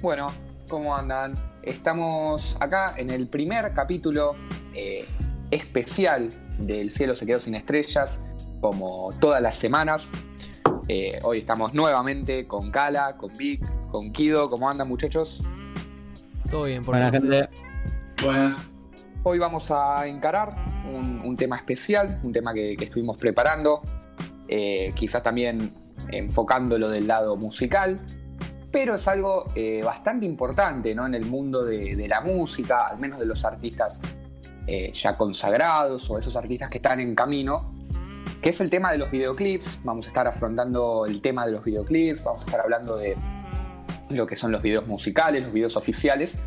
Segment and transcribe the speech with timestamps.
[0.00, 0.32] Bueno,
[0.70, 1.34] ¿cómo andan?
[1.62, 4.34] Estamos acá en el primer capítulo
[4.74, 5.06] eh,
[5.50, 8.24] especial del Cielo se quedó sin estrellas,
[8.62, 10.10] como todas las semanas.
[10.88, 14.48] Eh, hoy estamos nuevamente con Kala, con Vic, con Kido.
[14.48, 15.42] ¿Cómo andan muchachos?
[16.50, 17.48] Todo bien, por Buenas, gente.
[18.22, 18.70] Buenas.
[19.22, 20.56] Hoy vamos a encarar
[20.90, 23.82] un, un tema especial, un tema que, que estuvimos preparando,
[24.48, 25.74] eh, quizás también
[26.10, 28.00] enfocándolo del lado musical,
[28.70, 31.06] pero es algo eh, bastante importante ¿no?
[31.06, 34.00] en el mundo de, la música, al menos de los artistas
[34.66, 37.74] eh, ya consagrados o esos artistas que están en camino,
[38.40, 39.80] que es el tema de los videoclips.
[39.82, 43.16] Vamos a estar afrontando el tema de los videoclips, vamos a estar hablando de
[44.08, 46.38] lo que son los videos musicales, los videos oficiales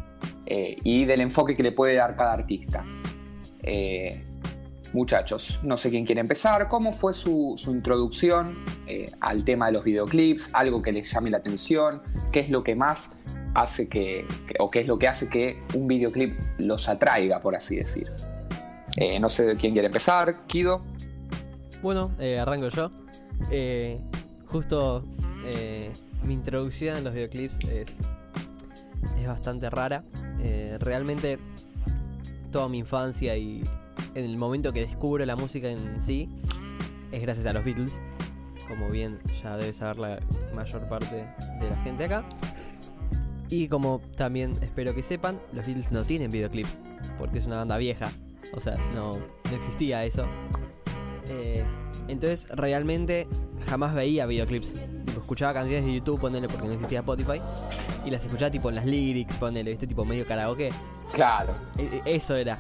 [0.46, 2.86] eh, y del enfoque que le puede dar cada artista.
[4.94, 6.68] Muchachos, no sé quién quiere empezar.
[6.68, 10.52] ¿Cómo fue su, introducción eh, al tema de los videoclips?
[10.54, 12.02] ¿Algo que les llame la atención?
[12.32, 13.12] ¿Qué es lo que más
[13.56, 14.26] hace que,
[14.60, 18.12] o qué es lo que hace que un videoclip los atraiga, por así decir?
[18.98, 20.46] Eh, no sé quién quiere empezar.
[20.46, 20.84] Kido.
[21.82, 22.92] Bueno, eh, arranco yo.
[24.48, 25.04] Justo
[26.24, 27.90] mi introducción en los videoclips es,
[29.20, 30.04] es bastante rara.
[30.80, 31.40] Realmente
[32.52, 33.64] toda mi infancia y
[34.16, 36.30] en el momento que descubro la música en sí
[37.12, 38.00] es gracias a los Beatles.
[38.68, 40.20] Como bien ya debe saber la
[40.56, 41.28] mayor parte
[41.60, 42.24] de la gente acá.
[43.50, 46.82] Y como también espero que sepan, los Beatles no tienen videoclips
[47.20, 48.10] porque es una banda vieja.
[48.56, 50.26] O sea, no, no existía eso.
[51.30, 51.64] Eh,
[52.08, 53.28] entonces realmente
[53.68, 54.74] jamás veía videoclips.
[55.06, 57.42] Tipo, escuchaba canciones de YouTube, ponele, porque no existía Spotify.
[58.06, 60.72] Y las escuchaba tipo en las lyrics, ponele, viste, tipo medio karaoke.
[61.14, 61.54] Claro.
[61.78, 62.58] E- e- Eso era.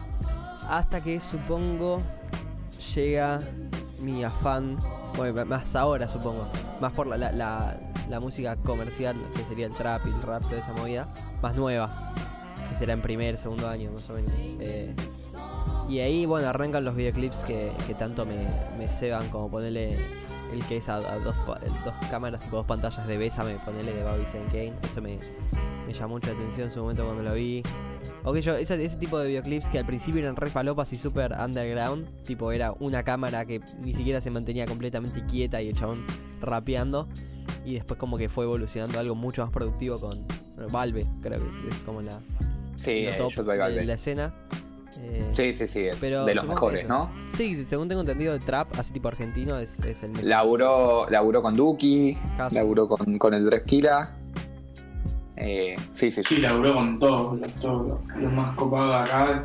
[0.69, 2.01] Hasta que supongo
[2.95, 3.39] llega
[3.99, 4.77] mi afán,
[5.15, 6.47] bueno, más ahora supongo,
[6.81, 7.77] más por la, la, la-
[8.09, 11.07] la música comercial, que sería el trap y el rap, toda esa movida,
[11.41, 12.13] más nueva,
[12.69, 14.31] que será en primer, segundo año más o menos.
[14.35, 14.93] Eh,
[15.87, 18.45] y ahí, bueno, arrancan los videoclips que, que tanto me,
[18.77, 19.97] me ceban, como ponerle
[20.51, 24.03] el que es a, a dos, dos cámaras, tipo dos pantallas de Bésame, ponerle de
[24.03, 24.73] Bobby Saint Kane.
[24.83, 25.17] Eso me,
[25.85, 27.63] me llamó mucha atención en su momento cuando lo vi.
[28.23, 30.97] O que yo, ese, ese tipo de videoclips que al principio eran re falopas y
[30.97, 35.75] super underground, tipo era una cámara que ni siquiera se mantenía completamente quieta y el
[35.75, 36.05] chabón
[36.41, 37.07] rapeando.
[37.65, 40.25] Y después como que fue evolucionando a algo mucho más productivo con
[40.71, 42.19] Valve, creo que es como la,
[42.75, 43.85] Sí, eh, top Valve.
[43.85, 44.33] la escena.
[45.01, 46.87] Eh, Sí, sí, sí, es pero de los mejores.
[46.87, 47.11] ¿no?
[47.35, 50.25] Sí, según tengo entendido, el trap, así tipo argentino, es, es el mejor.
[50.25, 52.55] Laburó, laburó con Duki, Caso.
[52.55, 54.15] laburó con, con el Drefkila.
[55.35, 56.35] Eh, sí, sí, sí.
[56.35, 59.43] Sí, laburó con todos los, todos los, más copados de acá.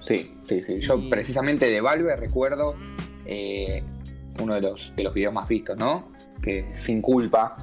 [0.00, 0.80] Sí, sí, sí.
[0.80, 2.74] Yo Y- precisamente de Valve recuerdo
[3.26, 3.82] eh,
[4.40, 6.10] uno de los, de los videos más vistos, ¿no?
[6.42, 7.56] Que es Sin Culpa.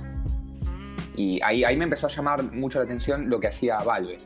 [1.16, 4.18] Y ahí, ahí me empezó a llamar mucho la atención lo que hacía Valve.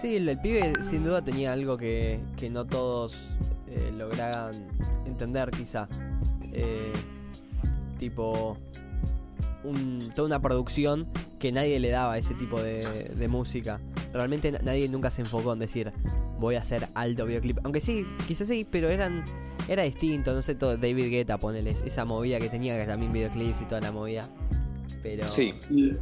[0.00, 3.28] Sí, el, pibe sin duda tenía algo que, que no todos
[3.66, 4.52] eh, lograban
[5.06, 5.88] entender quizá.
[6.52, 6.92] Eh,
[7.98, 8.56] tipo,
[9.64, 11.08] un- toda una producción
[11.40, 13.80] que nadie le daba ese tipo de, de música.
[14.12, 15.92] Realmente na- nadie nunca se enfocó en decir,
[16.38, 17.58] voy a hacer alto videoclip.
[17.64, 19.24] Aunque sí, quizás sí, pero eran
[19.68, 23.60] era distinto, no sé, todo David Guetta, ponele, esa movida que tenía que también videoclips
[23.60, 24.26] y toda la movida.
[25.02, 25.26] Pero...
[25.26, 25.54] Sí,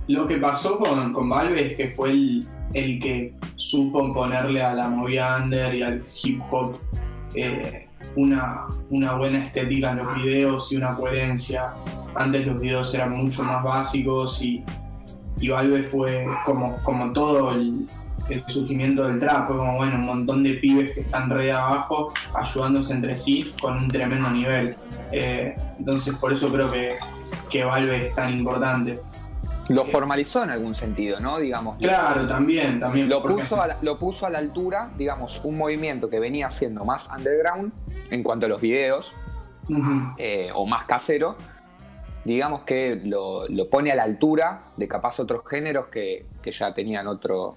[0.09, 4.75] Lo que pasó con, con Valve es que fue el, el que supo ponerle a
[4.75, 6.79] la movida under y al hip hop
[7.35, 7.87] eh,
[8.17, 11.75] una, una buena estética en los videos y una coherencia.
[12.15, 14.65] Antes los videos eran mucho más básicos y,
[15.41, 17.87] y Valve fue como, como todo el,
[18.29, 21.53] el surgimiento del trap, fue como bueno, un montón de pibes que están re de
[21.53, 24.77] abajo ayudándose entre sí con un tremendo nivel.
[25.13, 26.99] Eh, entonces por eso creo que,
[27.49, 29.01] que Valve es tan importante.
[29.69, 31.39] lo formalizó en algún sentido, ¿no?
[31.39, 31.77] Digamos.
[31.77, 33.09] Claro, también, también.
[33.09, 36.85] Lo puso, a la, lo puso a la altura, digamos, un movimiento que venía siendo
[36.85, 37.73] más underground
[38.11, 39.15] en cuanto a los videos,
[40.19, 41.37] eh, o más casero,
[42.25, 46.73] digamos que lo, lo pone a la altura de capaz otros géneros que, que ya
[46.73, 47.57] tenían otro,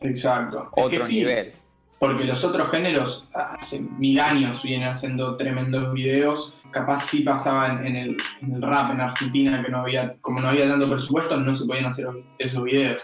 [0.00, 0.70] Exacto.
[0.76, 1.52] Es otro que sí, nivel.
[1.98, 6.54] Porque los otros géneros hace mil años vienen haciendo tremendos videos.
[6.70, 10.48] Capaz sí pasaban en el, en el rap en Argentina, que no había, como no
[10.48, 12.06] había tanto presupuesto, no se podían hacer
[12.38, 13.02] esos videos.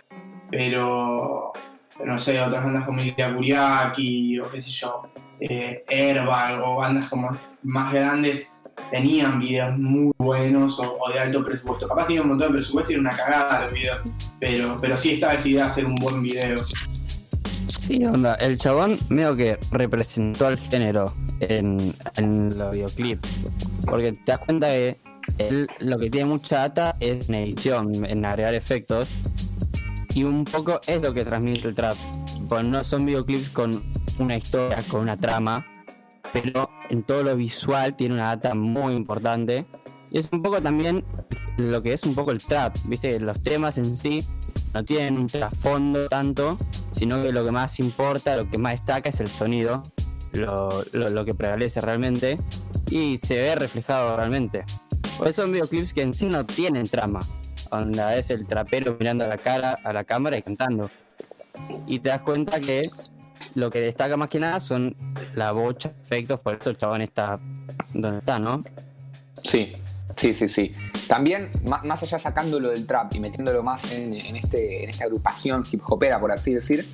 [0.51, 1.53] Pero,
[1.97, 5.09] pero no sé, otras bandas como Ilya Kuriaki o qué sé yo,
[5.41, 8.52] eh, Airbag o bandas como más grandes
[8.91, 11.89] tenían videos muy buenos o, de alto presupuesto.
[11.89, 14.01] Capaz tenían un montón de presupuesto y era una cagada los videos.
[14.39, 16.65] Pero, pero sí estaba decidida a hacer un buen video.
[17.81, 23.29] Sí, onda, el chabón medio que representó al género en, en los videoclips.
[23.87, 25.01] Porque te das cuenta que
[25.39, 29.09] él lo que tiene mucha data es en edición, en agregar efectos.
[30.15, 31.97] Y un poco es lo que transmite el trap.
[32.49, 33.83] Pues no son videoclips con
[34.19, 35.67] una historia, con una trama,
[36.33, 39.67] pero en todo lo visual tiene una data muy importante.
[40.11, 41.05] Y es un poco también
[41.57, 43.19] lo que es un poco el trap, ¿viste?
[43.21, 44.25] Los temas en sí
[44.75, 46.59] no tienen un trasfondo tanto,
[46.91, 49.83] sino que lo que más importa, lo que más destaca es el sonido,
[50.33, 52.39] lo, lo, lo que prevalece realmente
[52.91, 54.65] y se ve reflejado realmente.
[55.19, 57.21] Pues son videoclips que en sí no tienen trama,
[57.71, 60.91] onda es el trapero mirando a la cara, a la cámara y cantando.
[61.87, 62.91] Y te das cuenta que
[63.55, 64.95] lo que destaca más que nada son
[65.35, 67.39] la bocha, efectos, por eso el chabón está
[67.95, 68.63] donde está, ¿no?
[69.43, 69.73] Sí,
[70.17, 70.75] sí, sí, sí.
[71.09, 75.05] También, má- más allá sacándolo del trap y metiéndolo más en, en este, en esta
[75.05, 76.89] agrupación hip hopera, por así decir,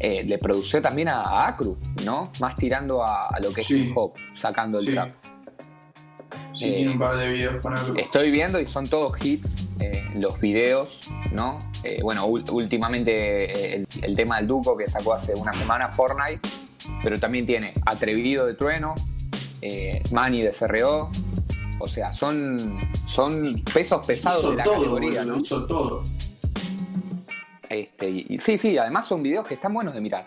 [0.00, 2.30] eh, le produció también a, a Acru, ¿no?
[2.40, 4.92] Más tirando a, a lo que es hip hop, sacando el Sí.
[4.92, 5.14] trap.
[6.58, 7.96] Sí, Eh, tiene un par de videos con algo.
[7.96, 11.00] Estoy viendo y son todos hits, eh, los videos,
[11.32, 11.58] ¿no?
[11.84, 16.40] Eh, bueno, últimamente el, el tema del Duco que sacó hace una semana, Fortnite,
[17.02, 18.94] pero también tiene Atrevido de Trueno,
[20.10, 21.10] Manny de CRO,
[21.80, 25.42] o sea, son, son pesos pesados hizo de la todo, categoría, boludo, ¿no?
[25.42, 26.04] hizo todo.
[27.68, 30.26] Este, y, y sí, sí, además son videos que están buenos de mirar.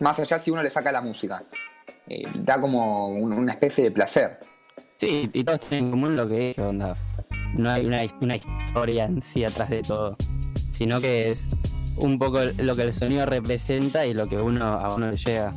[0.00, 1.42] Más allá si uno le saca la música.
[2.36, 4.38] Da como un- una especie de placer.
[4.98, 6.96] Sí, y todos tienen en común lo que dije, onda.
[7.54, 10.16] No hay una, una historia en sí atrás de todo,
[10.70, 11.46] sino que es
[11.96, 15.54] un poco lo que el sonido representa y lo que uno a uno le llega.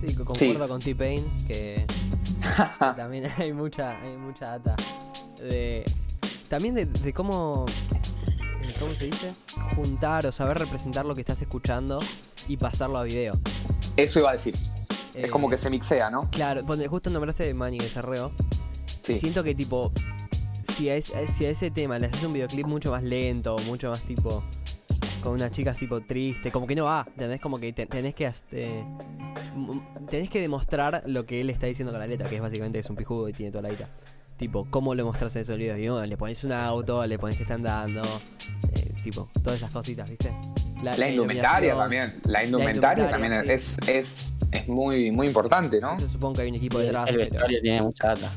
[0.00, 4.76] Sí, co- concuerdo con T-Pain que que también hay mucha, hay mucha data.
[5.38, 5.84] De,
[6.48, 7.66] también de, de cómo,
[8.62, 9.32] eh, ¿cómo se dice?
[9.76, 11.98] Juntar o saber representar lo que estás escuchando
[12.48, 13.38] y pasarlo a video.
[13.96, 14.54] Eso iba a decir.
[15.14, 16.30] es Eh, como que se mixea, ¿no?
[16.30, 18.32] Claro, justo nombraste de Manny de Cerreo.
[19.14, 19.20] Sí.
[19.20, 19.92] Siento que tipo,
[20.76, 23.90] si a, ese, si a ese tema le haces un videoclip mucho más lento, mucho
[23.90, 24.42] más tipo,
[25.22, 27.40] con unas chicas tipo triste, como que no va, ¿entendés?
[27.40, 28.84] Como que te- tenés que este,
[30.08, 32.80] tenés que demostrar lo que él está diciendo con la letra, que es básicamente que
[32.80, 33.88] es un pijudo y tiene toda la guita.
[34.36, 35.78] Tipo, ¿cómo lo mostrás en esos videos?
[35.98, 38.02] Bueno, le pones un auto, le pones que está andando,
[38.72, 40.30] eh, tipo, todas esas cositas, ¿viste?
[40.80, 42.20] La indumentaria también.
[42.24, 43.52] La indumentaria, indumentaria, también sí.
[43.52, 45.94] es, es, es muy, muy importante, ¿no?
[45.96, 47.30] Eso supongo que hay un equipo el detrás, el pero...
[47.30, 48.32] vestuario tiene mucha data.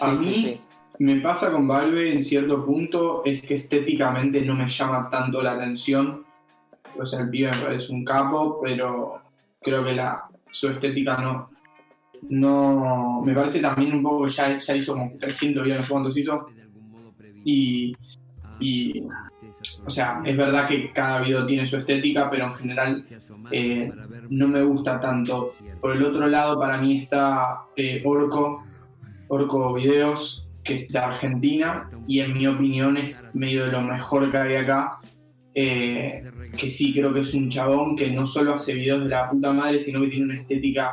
[0.00, 0.60] A mí sí,
[1.00, 5.52] me pasa con Valve en cierto punto es que estéticamente no me llama tanto la
[5.52, 6.24] atención.
[6.98, 9.22] O sea, el pibe me parece un capo, pero
[9.62, 11.50] creo que la, su estética no.
[12.28, 13.22] No.
[13.24, 16.16] Me parece también un poco que ya, ya hizo como 300 videos, no sé cuántos
[16.18, 16.46] hizo.
[17.44, 17.96] Y.
[18.58, 19.02] y
[19.84, 23.04] o sea, es verdad que cada video tiene su estética, pero en general
[23.50, 23.90] eh,
[24.28, 25.54] no me gusta tanto.
[25.80, 28.64] Por el otro lado, para mí está eh, Orco,
[29.30, 34.30] Orco Videos, que es de Argentina, y en mi opinión es medio de lo mejor
[34.30, 34.98] que hay acá.
[35.54, 36.22] Eh,
[36.56, 39.52] que sí, creo que es un chabón que no solo hace videos de la puta
[39.52, 40.92] madre, sino que tiene una estética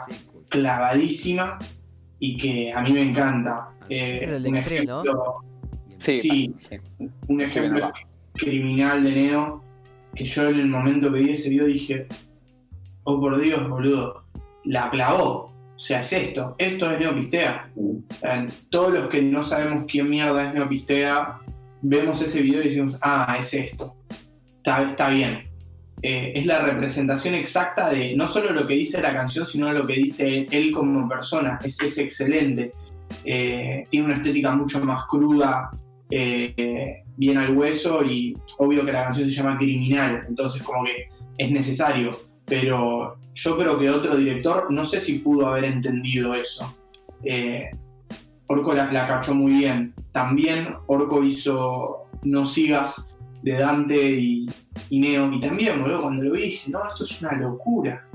[0.50, 1.58] clavadísima
[2.20, 3.70] y que a mí me encanta.
[3.90, 5.02] Eh, Ese es el de un Extreme, ¿no?
[5.04, 5.34] ejemplo-
[6.00, 6.48] Sí, Sí.
[6.60, 6.78] sí.
[7.30, 7.92] un ejemplo
[8.34, 9.64] criminal de Neo,
[10.16, 12.08] que yo en el momento que vi ese video dije,
[13.04, 14.24] oh por Dios, boludo,
[14.66, 15.46] la clavó.
[15.78, 17.70] O sea, es esto, esto es Neopistea.
[18.72, 21.40] Todos los que no sabemos quién mierda es Neopistea,
[21.84, 23.96] vemos ese video y decimos, ah, es esto.
[24.44, 25.48] Está, está bien.
[26.02, 29.86] Eh, es la representación exacta de no solo lo que dice la canción, sino lo
[29.86, 31.60] que dice él como persona.
[31.64, 32.72] Es, excelente.
[33.24, 35.70] Eh, tiene una estética mucho más cruda,
[36.10, 41.10] eh, bien al hueso y obvio que la canción se llama Criminal, entonces como que
[41.38, 42.10] es necesario,
[42.48, 46.76] pero yo creo que otro director no sé si pudo haber entendido eso.
[47.24, 47.70] Eh,
[48.48, 49.94] Orco la, la cachó muy bien.
[50.14, 53.14] También Orco hizo No sigas
[53.44, 54.50] de Dante y,
[54.90, 58.08] y Neo, y también, cuando lo vi dije, no, esto es una locura.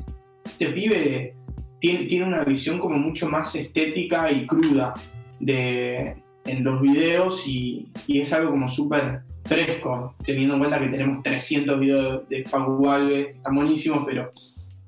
[0.44, 1.36] Este pibe
[1.80, 4.94] tiene, tiene una visión como mucho más estética y cruda
[5.40, 10.88] de, en los videos y, y es algo como súper fresco, teniendo en cuenta que
[10.88, 14.30] tenemos 300 videos de Facu Valve, están buenísimos, pero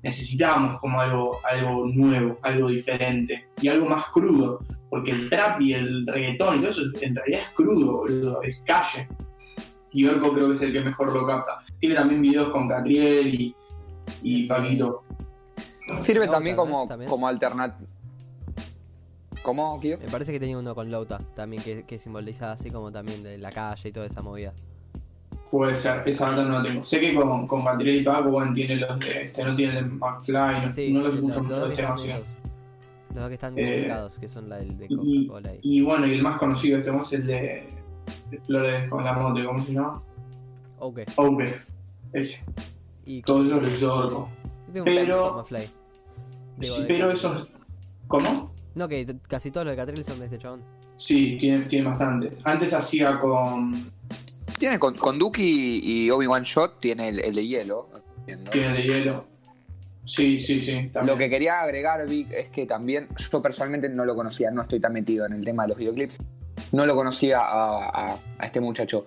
[0.02, 5.72] necesitábamos como algo, algo nuevo, algo diferente y algo más crudo, porque el trap y
[5.72, 9.08] el reggaetón y todo eso en realidad es crudo, boludo, es calle.
[9.92, 11.64] Y Orco creo que es el que mejor lo capta.
[11.78, 13.56] Tiene también videos con Catriel y,
[14.22, 15.02] y Paquito.
[16.00, 17.08] Sirve también como, También.
[17.08, 17.88] como alternativa.
[19.44, 19.98] ¿Cómo, Kio?
[19.98, 23.36] Me parece que tenía uno con Lauta también que, que simbolizaba así como también de
[23.36, 24.54] la calle y toda esa movida.
[25.50, 26.82] Puede ser, esa banda no la tengo.
[26.82, 29.90] Sé que con, con y Paco, bueno, tiene los de, este no tiene el de
[29.96, 32.14] McFly, no, Sí, no los los, escucho los mucho este música.
[32.16, 32.28] esos.
[33.10, 35.50] Los dos que están Eh, publicados, que son la del de Coca-Cola.
[35.62, 37.68] y- Y bueno, y el más conocido de este es el de,
[38.30, 39.92] de Flores con la moto, ¿cómo se llama?
[40.78, 41.00] Ok.
[41.16, 41.42] OK.
[42.14, 42.44] Ese.
[43.04, 44.28] Y Todo eso lo hizo Orco.
[44.72, 45.44] tengo un pero-.
[46.56, 47.44] Digo, pero eso.
[48.08, 48.53] ¿Cómo?
[48.74, 50.62] No, que casi todos los de Catriel son de este chabón.
[50.96, 52.30] Sí, tiene, tiene bastante.
[52.44, 53.80] Antes hacía con.
[54.58, 57.88] Tiene con, con Duki y Obi-Wan Shot, tiene el, el de hielo.
[58.26, 58.50] entiendo.
[58.50, 59.26] Tiene de hielo.
[60.04, 60.72] Sí, sí, sí.
[60.92, 61.06] También.
[61.06, 64.78] Lo que quería agregar, Vic, es que también yo personalmente no lo conocía, no estoy
[64.80, 66.18] tan metido en el tema de los videoclips,
[66.72, 69.06] no lo conocía a, a- a este muchacho,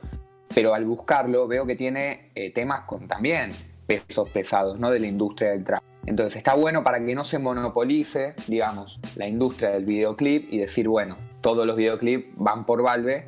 [0.54, 3.52] pero al buscarlo veo que tiene eh, temas con también
[3.86, 4.90] pesos pesados, ¿no?
[4.90, 5.84] De la industria del trap.
[6.08, 10.88] Entonces está bueno para que no se monopolice, digamos, la industria del videoclip y decir,
[10.88, 13.28] bueno, todos los videoclips van por Valve,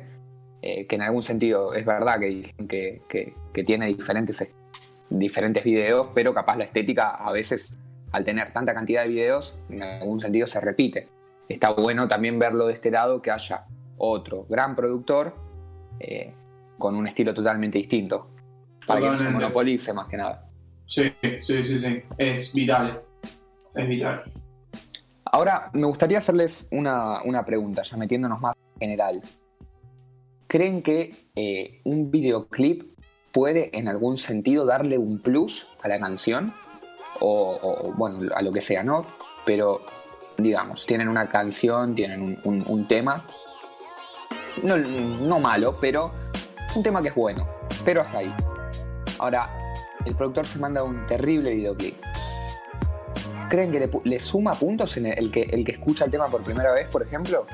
[0.62, 4.50] eh, que en algún sentido es verdad que, que, que- que tiene diferentes,
[5.10, 7.78] diferentes videos, pero capaz la estética a veces
[8.12, 11.08] al tener tanta cantidad de videos, en algún sentido se repite.
[11.48, 13.66] Está bueno también verlo de este lado, que haya
[13.98, 15.34] otro gran productor
[15.98, 16.32] eh,
[16.78, 18.28] con un estilo totalmente distinto,
[18.86, 20.46] para que no se monopolice más que nada.
[20.90, 22.02] Sí, sí, sí, sí.
[22.18, 23.00] Es vital.
[23.76, 24.24] Es vital.
[25.26, 29.22] Ahora, me gustaría hacerles una, una pregunta, ya metiéndonos más en general.
[30.48, 32.98] ¿Creen que eh, un videoclip
[33.30, 36.52] puede en algún sentido darle un plus a la canción?
[37.20, 39.06] O, bueno, a lo que sea, ¿no?
[39.46, 39.82] Pero,
[40.38, 43.24] digamos, tienen una canción, tienen un, un- un tema,
[44.64, 46.10] no, no malo, pero
[46.74, 47.46] un tema que es bueno,
[47.84, 48.34] pero hasta ahí.
[49.20, 49.48] Ahora,
[50.06, 51.96] el productor se manda un terrible videoclip.
[53.48, 56.42] ¿Creen que le, suma puntos en el, el que, el que escucha el tema por
[56.42, 57.46] primera vez, por ejemplo?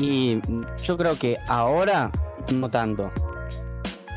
[0.00, 0.40] Y
[0.82, 2.10] yo creo que ahora
[2.52, 3.12] no tanto.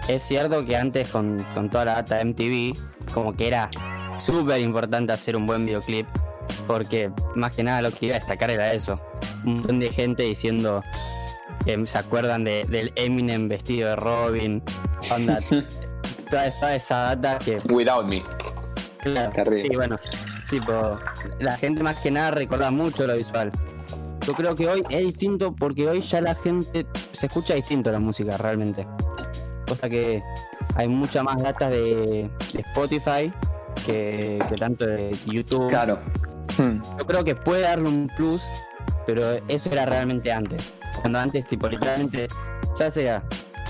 [0.08, 3.70] Es cierto que antes con, con toda la data de MTV, como que era
[4.20, 6.08] súper importante hacer un buen videoclip,
[6.66, 9.00] porque más que nada lo que iba a destacar era eso.
[9.44, 10.82] Un montón de gente diciendo
[11.66, 14.64] que se acuerdan de- del Eminem vestido de Robin,
[15.14, 15.40] onda,
[16.30, 18.24] toda, toda esa data que Without Me.
[19.02, 19.60] Claro, Terrible.
[19.60, 20.00] sí, bueno,
[20.50, 21.00] tipo,
[21.40, 23.52] la gente más que nada recuerda mucho lo visual.
[24.26, 28.00] Yo creo que hoy es distinto porque hoy ya la gente se escucha distinto la
[28.00, 28.86] música realmente.
[29.68, 30.22] Cosa que
[30.76, 33.32] hay mucha más data de, de Spotify
[33.86, 35.70] que, que tanto de YouTube.
[35.70, 36.00] Claro.
[36.58, 36.82] Hmm.
[36.98, 38.42] Yo creo que puede darle un plus,
[39.06, 40.74] pero eso era realmente antes.
[41.02, 42.28] Cuando antes, tipo, literalmente,
[42.78, 43.24] ya sea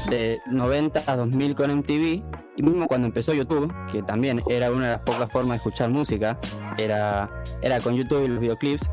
[0.10, 2.24] de 90 a 2000 con MTV,
[2.58, 5.90] y mismo cuando empezó YouTube, que también era una de las pocas formas de escuchar
[5.90, 6.38] música,
[6.78, 7.30] era,
[7.62, 8.90] era con YouTube y los videoclips,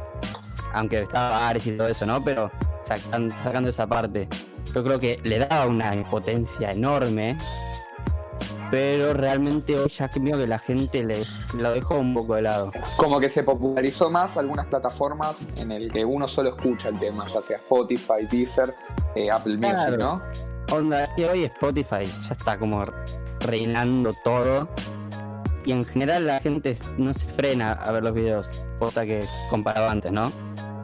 [0.75, 2.23] aunque estaba Ares y todo eso, ¿no?
[2.23, 2.51] Pero
[2.85, 4.29] sacan- sacando esa parte,
[4.75, 7.37] yo creo que le daba una potencia enorme,
[8.71, 11.25] pero realmente hoy ya creo que la gente le
[11.57, 12.71] lo dejó un poco de lado.
[12.97, 17.27] Como que se popularizó más algunas plataformas en el que uno solo escucha el tema,
[17.29, 18.75] ya sea Spotify, Deezer,
[19.15, 19.97] eh, Apple Music.
[19.99, 20.21] ¿no?
[20.73, 22.83] Onda, que hoy Spotify ya está como
[23.45, 24.69] reinando todo.
[25.65, 29.89] Y en general la gente no se frena a ver los videos, cosa que comparado
[29.89, 30.31] antes, ¿no?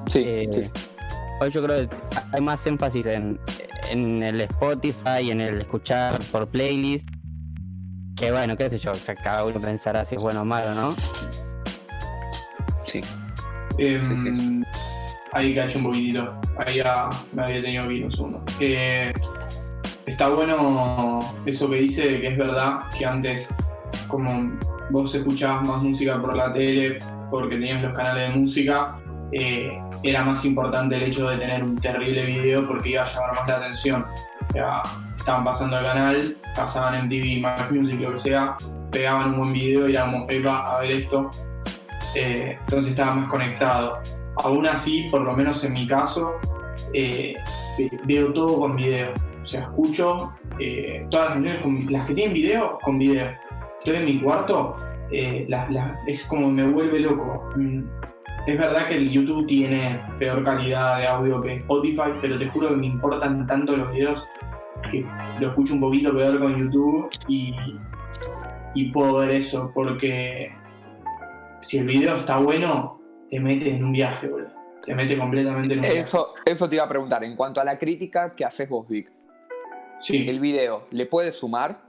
[0.06, 0.70] Sí, Eh, sí.
[1.40, 1.96] Hoy yo creo que
[2.32, 3.38] hay más énfasis en,
[3.90, 7.08] en el Spotify, en el escuchar por playlist.
[8.16, 10.96] Que bueno, qué sé yo, cada uno pensará si es bueno o malo, ¿no?
[12.82, 13.00] sí.
[13.78, 14.62] Em, Sí, sí.
[15.32, 16.34] Ahí cacho un poquitito.
[16.58, 18.42] Ahí ya me había tenido aquí un segundo.
[18.58, 19.12] Eh,
[20.06, 23.54] está bueno eso que dice que es verdad que antes,
[24.08, 24.52] como
[24.90, 26.98] vos escuchabas más música por la tele,
[27.30, 28.98] porque tenías los canales de música,
[29.32, 29.70] eh,
[30.02, 33.48] era más importante el hecho de tener un terrible video porque iba a llamar más
[33.48, 34.04] la atención.
[34.48, 34.82] O sea,
[35.16, 38.56] estaban pasando el canal, pasaban MTV, Max Music, lo que sea,
[38.90, 41.30] pegaban un buen video y como, va a ver esto.
[42.16, 43.98] Eh, entonces estaba más conectado.
[44.42, 46.32] Aún así, por lo menos en mi caso,
[46.92, 47.34] eh,
[47.78, 49.12] ve- veo todo con video.
[49.50, 53.32] O sea, escucho eh, todas las canciones, con- las que tienen video, con video.
[53.80, 54.76] Estoy en mi cuarto,
[55.10, 55.48] eh,
[56.06, 57.50] es como me vuelve loco.
[57.56, 57.82] Mm,
[58.46, 62.68] Es verdad que el YouTube tiene peor calidad de audio que Spotify, pero te juro
[62.68, 64.24] que me importan tanto los videos
[64.90, 65.04] que
[65.40, 67.52] lo escucho un poquito peor con YouTube y,
[68.74, 70.52] y puedo ver eso, porque
[71.60, 74.50] si el video está bueno, te mete en un viaje, boludo.
[74.86, 75.98] Te mete completamente en un viaje.
[75.98, 77.22] Eso, eso te iba a preguntar.
[77.24, 79.10] En cuanto a la crítica que haces vos, Vic,
[80.00, 81.82] Sí, ¿el video le puede sumar?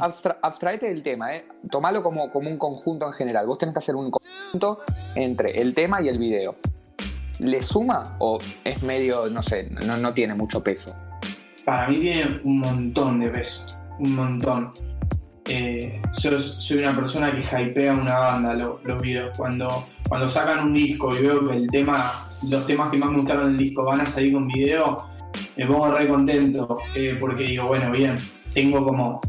[0.00, 1.44] Abstra- abstraete del tema, ¿eh?
[1.70, 3.46] Tomalo como, como un conjunto en general.
[3.46, 4.80] Vos tenés que hacer un conjunto
[5.14, 6.56] entre el tema y el video.
[7.40, 10.94] ¿Le suma o es medio, no sé, no, no tiene mucho peso?
[11.66, 13.66] para mí tiene un montón de peso.
[13.98, 14.72] Un montón.
[15.48, 19.36] Eh, yo soy una persona que hypea una banda lo- los videos.
[19.36, 23.16] Cuando, cuando sacan un disco y veo que el tema, los temas que más me
[23.18, 24.96] gustaron del disco van a salir con video,
[25.56, 28.16] me pongo re contento eh, porque digo, bueno, bien,
[28.52, 29.20] tengo como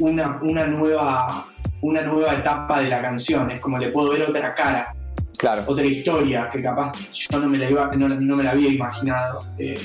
[0.00, 1.46] una, una, nueva,
[1.82, 4.92] una nueva etapa de la canción, es como le puedo ver otra cara,
[5.38, 5.64] Claro.
[5.66, 9.38] otra historia que capaz yo no me la, iba, no, no me la había imaginado.
[9.58, 9.78] Eh,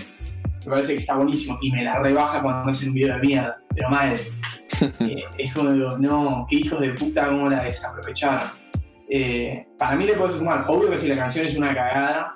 [0.65, 3.57] me parece que está buenísimo y me la rebaja cuando hacen un video de mierda,
[3.75, 4.17] pero mal.
[4.81, 8.49] Eh, es como digo, no, qué hijos de puta, cómo la desaprovecharon.
[9.07, 12.35] Eh, para mí le puedo sumar, obvio que si la canción es una cagada,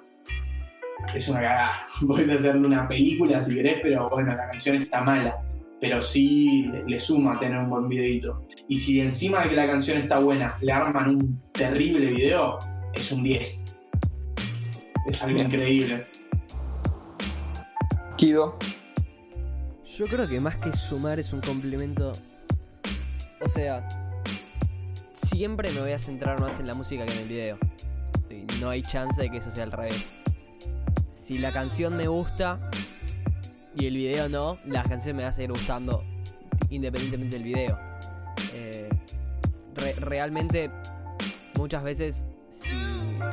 [1.14, 1.88] es una cagada.
[2.08, 5.36] Puedes hacerle una película si querés, pero bueno, la canción está mala.
[5.82, 8.46] Pero sí le, suma tener un buen videito.
[8.68, 12.58] Y si encima de que la canción está buena le arman un terrible video,
[12.94, 13.66] es un 10.
[15.08, 15.48] Es algo Bien.
[15.48, 16.08] increíble.
[18.18, 18.58] Kido.
[19.98, 22.14] Yo creo que más que sumar es un complemento.
[23.42, 23.88] O sea,
[25.14, 27.58] siempre me voy a centrar más en la música que en el video.
[28.30, 30.14] Y no hay chance de que eso sea al revés.
[31.26, 32.60] Si la canción me gusta
[33.76, 36.04] y el video no, la canción me va a seguir gustando
[36.70, 37.80] independientemente del video.
[38.54, 38.90] Eh,
[39.74, 40.70] re- realmente,
[41.58, 42.70] muchas veces, si.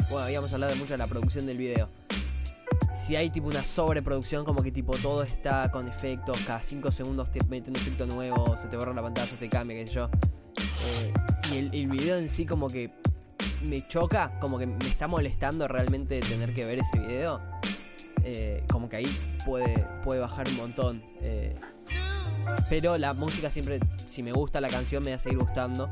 [0.09, 1.91] Bueno, habíamos hablado mucho de la producción del video
[2.95, 7.31] si hay tipo una sobreproducción, como que tipo todo está con efectos, cada 5 segundos
[7.31, 10.11] te meten un efecto nuevo, se te borra la pantalla, te cambia, qué sé yo.
[10.83, 11.13] Eh,
[11.51, 12.91] y el, el video en sí como que
[13.63, 17.41] me choca, como que me está molestando realmente tener que ver ese video.
[18.25, 21.03] Eh, como que ahí puede, puede bajar un montón.
[21.21, 21.55] eh.
[22.69, 25.91] pero la música siempre, si me gusta la canción, me va a seguir gustando.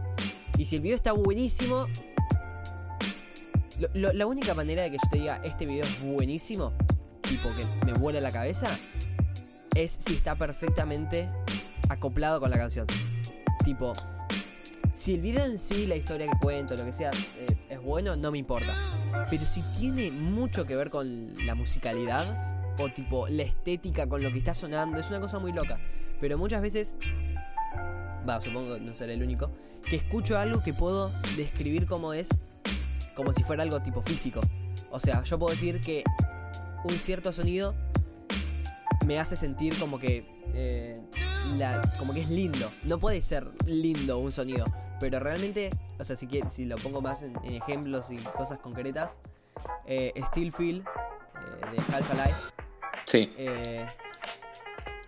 [0.58, 1.86] Y si el video está buenísimo,
[3.94, 6.72] la única manera de que yo te diga este video es buenísimo,
[7.22, 8.78] tipo que me vuela la cabeza,
[9.74, 11.30] es si está perfectamente
[11.88, 12.86] acoplado con la canción.
[13.64, 13.92] Tipo,
[14.92, 18.16] si el video en sí, la historia que cuento, lo que sea, eh, es bueno,
[18.16, 18.72] no me importa.
[19.28, 24.32] Pero si tiene mucho que ver con la musicalidad, o tipo la estética con lo
[24.32, 25.78] que está sonando, es una cosa muy loca.
[26.20, 26.96] Pero muchas veces,
[28.28, 29.50] va, supongo que no seré el único,
[29.88, 32.28] que escucho algo que puedo describir como es
[33.14, 34.40] como si fuera algo tipo físico.
[34.90, 36.04] O sea, yo puedo decir que
[36.84, 37.74] un cierto sonido
[39.10, 41.00] me hace sentir como que eh,
[41.56, 42.70] la- como que es lindo.
[42.84, 44.64] No puede ser lindo un sonido,
[45.00, 45.68] pero realmente,
[45.98, 49.18] o sea, si, si lo pongo más en, en ejemplos y cosas concretas,
[49.84, 52.52] eh, Still Feel eh, de Half-Life
[53.04, 53.32] Sí.
[53.36, 53.84] eh,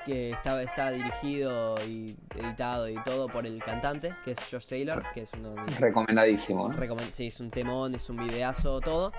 [0.04, 5.04] que está, está dirigido y editado y todo por el cantante, que es Josh Taylor,
[5.14, 6.72] que es uno de mis Recomendadísimo.
[6.72, 6.76] ¿eh?
[6.76, 9.12] Recomen- sí, es un temón, es un videazo, todo.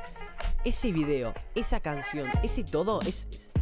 [0.65, 3.53] Ese video, esa canción, ese todo es, es,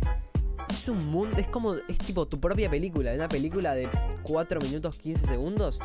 [0.69, 3.89] es un mundo, es como, es tipo tu propia película, una película de
[4.23, 5.79] 4 minutos 15 segundos,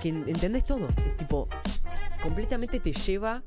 [0.00, 1.48] que en- entendés todo, es tipo,
[2.22, 3.42] completamente te lleva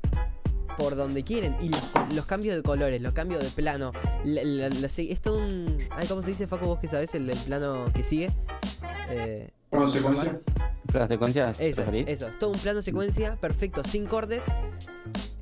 [0.76, 1.56] por donde quieren.
[1.60, 1.82] Y los,
[2.14, 3.92] los cambios de colores, los cambios de plano,
[4.24, 5.78] la- la- la- es todo un...
[5.90, 8.30] Ay, ¿Cómo se dice, Facu, vos que sabés el, el plano que sigue?
[9.10, 10.40] Eh, Consecuencia.
[10.94, 11.58] ¿Las secuencias?
[11.58, 14.42] ¿te eso, eso, es todo un plano secuencia perfecto, sin cortes,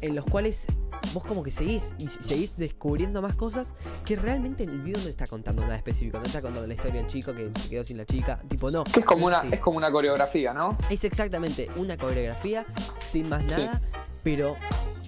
[0.00, 0.66] en los cuales
[1.12, 3.72] vos como que seguís y se- seguís descubriendo más cosas
[4.04, 7.06] que realmente el video no está contando nada específico, no está contando la historia del
[7.06, 8.84] chico que se quedó sin la chica, tipo no.
[8.96, 9.48] Es como una, Sí.
[9.52, 10.76] es como una coreografía, ¿no?
[10.90, 12.66] Es exactamente una coreografía
[12.96, 13.80] sin más nada,
[14.22, 14.56] pero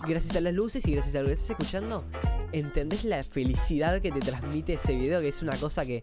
[0.06, 2.04] gracias a las luces y gracias a lo que estás escuchando,
[2.52, 6.02] entendés la felicidad que te transmite ese video, que es una cosa que,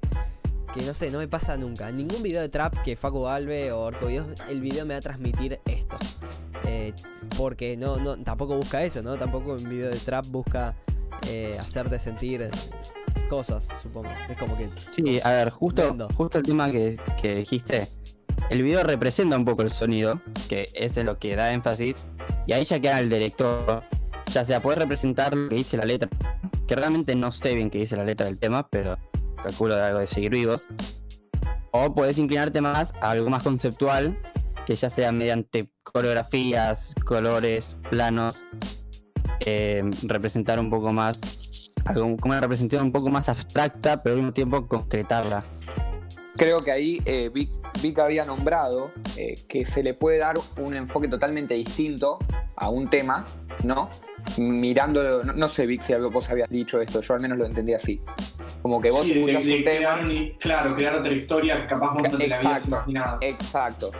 [0.73, 1.91] que no sé, no me pasa nunca.
[1.91, 5.01] Ningún video de trap que Facu Valve o Orco Videos, el video me va a
[5.01, 5.97] transmitir esto.
[6.65, 6.93] Eh,
[7.38, 9.17] porque no, no, tampoco busca eso, ¿no?
[9.17, 10.75] Tampoco un video de trap busca
[11.28, 12.49] eh, hacerte sentir
[13.30, 14.10] cosas, supongo.
[14.30, 17.89] Es como que Sí, a ver, justo, justo el tema que, que dijiste.
[18.49, 22.06] El video representa un poco el sonido, que es en lo que da énfasis,
[22.45, 23.84] y ahí ya queda el director.
[24.32, 26.10] Ya sea, puede representar lo que dice la letra,
[26.67, 28.97] que realmente no sé bien qué dice la letra del tema, pero
[29.45, 30.67] calculo de algo de seguir vivos.
[31.71, 34.17] O puedes inclinarte más a algo más conceptual,
[34.65, 38.43] que ya sea mediante coreografías, colores, planos,
[39.41, 41.19] eh, representar un poco más
[41.86, 45.45] algo como una representación un poco más abstracta, pero al mismo tiempo concretarla.
[46.36, 51.08] Creo que ahí eh, Vic, había nombrado eh, que se le puede dar un enfoque
[51.08, 52.17] totalmente distinto
[52.55, 53.25] a un tema,
[53.63, 53.89] ¿no?
[54.38, 57.45] Mirándolo, no, no sé Vic si algo vos habías dicho esto, yo al menos lo
[57.45, 58.01] entendí así.
[58.61, 59.77] Como que vos Sí, de- escuchás de un tema.
[59.77, 62.67] crear un- claro, crear otra historia capaz vos no te la habías Exacto.
[62.69, 63.17] imaginado.
[63.21, 63.91] Exacto.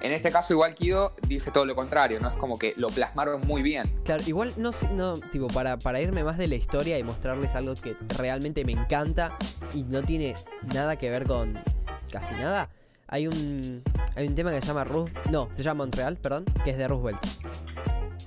[0.00, 2.28] En este caso, igual Kido dice todo lo contrario, ¿no?
[2.28, 3.86] Es como que lo plasmaron muy bien.
[4.04, 7.54] Claro, igual no, sé- no tipo, para, para irme más de la historia y mostrarles
[7.54, 9.36] algo que realmente me encanta
[9.74, 10.34] y no tiene
[10.74, 11.60] nada que ver con
[12.10, 12.68] casi nada,
[13.06, 13.82] hay un,
[14.16, 16.88] hay un tema que se llama Rus, no, se llama Montreal, perdón, que es de
[16.88, 17.20] Roosevelt.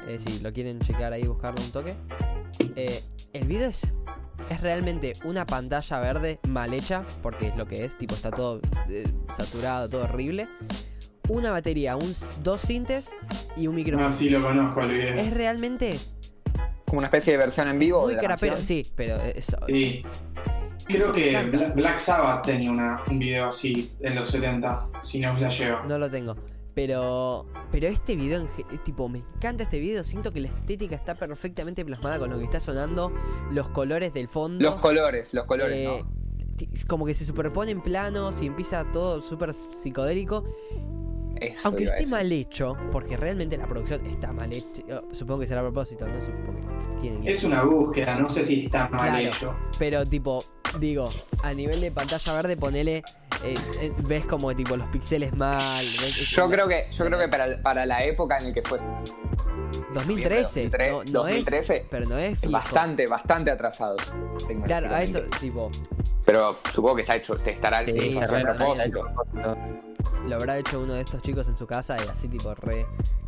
[0.07, 1.95] Eh, si lo quieren checar ahí, buscarlo un toque.
[2.75, 3.91] Eh, el video es
[4.49, 8.61] es realmente una pantalla verde mal hecha, porque es lo que es, tipo está todo
[8.89, 10.47] eh, saturado, todo horrible.
[11.29, 12.13] Una batería, un,
[12.43, 13.11] dos sintes
[13.57, 14.09] y un micrófono.
[14.09, 15.15] No, sí lo conozco el video.
[15.15, 15.97] Es realmente
[16.85, 18.03] Como una especie de versión en vivo.
[18.03, 19.57] muy carapero, sí, pero eso.
[19.67, 20.03] Sí.
[20.87, 25.33] Eso Creo que Black Sabbath tenía una, un video así en los 70, si no
[25.39, 25.79] la llevo.
[25.87, 26.35] No lo tengo.
[26.75, 27.45] Pero.
[27.71, 30.03] Pero este video, en tipo, me encanta este video.
[30.03, 33.11] Siento que la estética está perfectamente plasmada con lo que está sonando.
[33.51, 34.63] Los colores del fondo.
[34.63, 36.25] Los colores, los colores, Eh, ¿no?
[36.73, 40.43] es como que se superponen planos y empieza todo súper psicodélico.
[41.39, 44.81] Eso Aunque esté mal hecho, porque realmente la producción está mal hecha.
[44.87, 46.19] eh, Supongo que será a propósito, ¿no?
[46.21, 49.17] Supongo que Es una búsqueda, no sé si está mal Claro.
[49.27, 49.55] hecho.
[49.77, 50.43] Pero tipo,
[50.79, 51.05] digo,
[51.43, 53.03] a nivel de pantalla verde, ponele.
[53.43, 55.59] eh, eh, ves como tipo los píxeles mal.
[55.61, 58.63] ves- es- Yo creo que, yo creo que para, para la época en la que
[58.63, 58.79] fue
[59.93, 60.69] 2013.
[60.69, 62.51] 2013, no, no 2013, es, pero no es viejo.
[62.53, 64.01] bastante, bastante atrasados.
[64.65, 65.69] Claro, a eso, tipo,
[66.25, 69.05] Pero supongo que está hecho, te estará Sí, a re- propósito.
[70.27, 72.85] Lo habrá hecho uno de estos chicos en su casa y así, tipo, re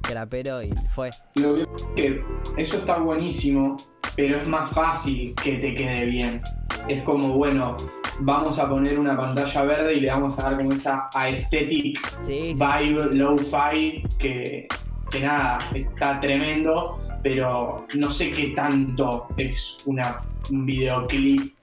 [0.08, 1.10] grapero y fue.
[1.36, 2.24] Lo que que
[2.58, 3.78] eso está buenísimo,
[4.16, 6.42] pero es más fácil que te quede bien.
[6.88, 7.76] Es como, bueno,
[8.22, 12.46] vamos a poner una pantalla verde y le vamos a dar como esa aesthetic Sí,
[12.46, 12.54] sí.
[12.54, 14.68] vibe low-fi que,
[15.12, 21.57] que nada, está tremendo, pero no sé qué tanto es una, un videoclip.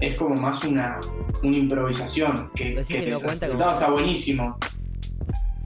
[0.00, 0.98] Es como más una,
[1.42, 2.50] una improvisación.
[2.54, 4.58] Que, que el no cuenta como- resultado está buenísimo.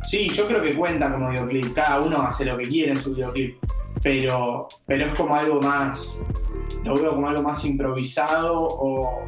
[0.03, 1.73] Sí, yo creo que cuenta como videoclip.
[1.75, 3.57] Cada uno hace lo que quiere en su videoclip.
[4.03, 6.25] Pero, pero es como algo más.
[6.85, 9.23] Lo veo como algo más improvisado o,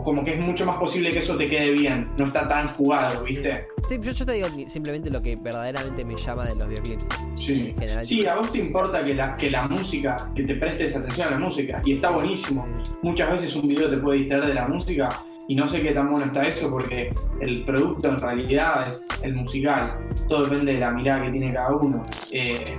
[0.00, 2.10] o como que es mucho más posible que eso te quede bien.
[2.18, 3.66] No está tan jugado, ¿viste?
[3.86, 7.06] Sí, yo, yo te digo simplemente lo que verdaderamente me llama de los videoclips.
[7.34, 7.74] Sí.
[7.74, 8.04] En general.
[8.04, 11.30] Sí, a vos te importa que la, que la música, que te prestes atención a
[11.32, 11.82] la música.
[11.84, 12.66] Y está buenísimo.
[13.02, 16.10] Muchas veces un video te puede distraer de la música y no sé qué tan
[16.10, 19.98] bueno está eso porque el producto en realidad es el musical.
[20.28, 22.02] Todo depende de la mirada que tiene cada uno.
[22.30, 22.78] Eh,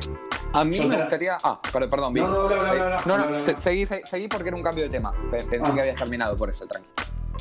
[0.54, 1.38] A mí me gustaría.
[1.44, 2.26] Ah, per- perdón, bien.
[2.26, 4.84] No, no, bla, bla, bla, no, no, se- seguí, se- seguí porque era un cambio
[4.84, 5.12] de tema.
[5.32, 5.74] Pe- Pensé Ah.
[5.74, 6.88] que habías terminado por eso, tranqui.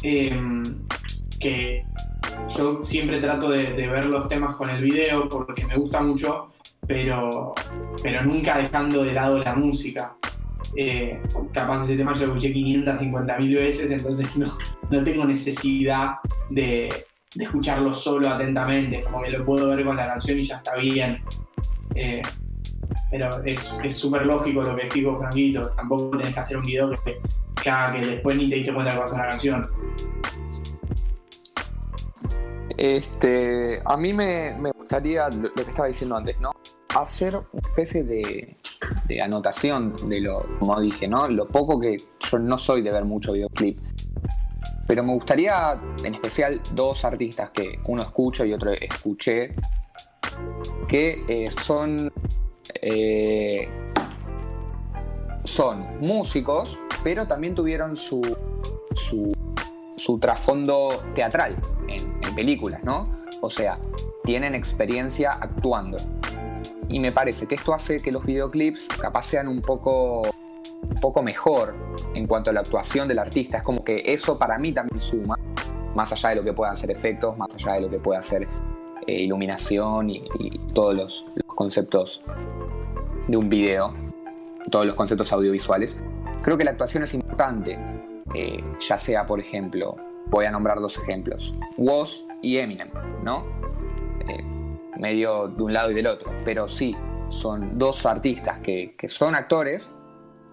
[0.03, 0.41] eh,
[1.41, 1.85] que
[2.57, 6.53] yo siempre trato de, de ver los temas con el video porque me gusta mucho,
[6.87, 7.55] pero,
[8.03, 10.15] pero nunca dejando de lado la música.
[10.77, 11.21] Eh,
[11.53, 14.57] capaz ese tema yo lo escuché 550 mil veces, entonces no,
[14.91, 16.17] no tengo necesidad
[16.49, 16.95] de,
[17.35, 20.77] de escucharlo solo atentamente, como que lo puedo ver con la canción y ya está
[20.77, 21.23] bien.
[21.97, 22.23] Eh,
[23.11, 25.63] pero es súper lógico lo que decís vos, Franquito.
[25.71, 26.97] Tampoco tenés que hacer un video que,
[27.63, 29.63] que que después ni te diste cuenta que pasó la canción.
[32.77, 36.53] Este, a mí me, me gustaría, lo, lo que estaba diciendo antes, ¿no?
[36.95, 38.57] Hacer una especie de,
[39.07, 41.29] de anotación de lo, como dije, ¿no?
[41.29, 43.79] Lo poco que yo no soy de ver mucho videoclip.
[44.87, 49.55] Pero me gustaría, en especial, dos artistas que uno escucho y otro escuché,
[50.89, 52.13] que eh, son,
[52.83, 53.69] eh,
[55.45, 58.21] son músicos, pero también tuvieron su,
[58.95, 59.35] su,
[59.97, 61.57] su trasfondo teatral
[61.89, 63.21] en, en películas, ¿no?
[63.41, 63.79] O sea,
[64.25, 65.97] tienen experiencia actuando.
[66.89, 71.23] Y me parece que esto hace que los videoclips capaz sean un poco, un poco
[71.23, 71.75] mejor
[72.15, 73.59] en cuanto a la actuación del artista.
[73.59, 75.37] Es como que eso para mí también suma,
[75.95, 78.49] más allá de lo que puedan ser efectos, más allá de lo que pueda ser
[79.07, 80.23] eh, iluminación y,
[80.75, 82.23] todos los, conceptos
[83.29, 83.93] de un video,
[84.71, 86.03] todos los conceptos audiovisuales.
[86.43, 87.79] Creo que la actuación es importante,
[88.35, 89.97] eh, ya sea, por ejemplo,
[90.29, 92.91] voy a nombrar dos ejemplos, Woz y Eminem,
[93.23, 93.45] ¿no?
[94.29, 94.43] Eh,
[94.99, 96.97] medio de un lado y del otro, pero sí,
[97.29, 99.95] son dos artistas que, que son actores